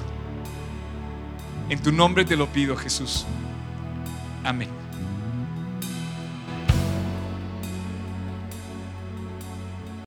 [1.69, 3.25] En tu nombre te lo pido, Jesús.
[4.43, 4.84] Amén.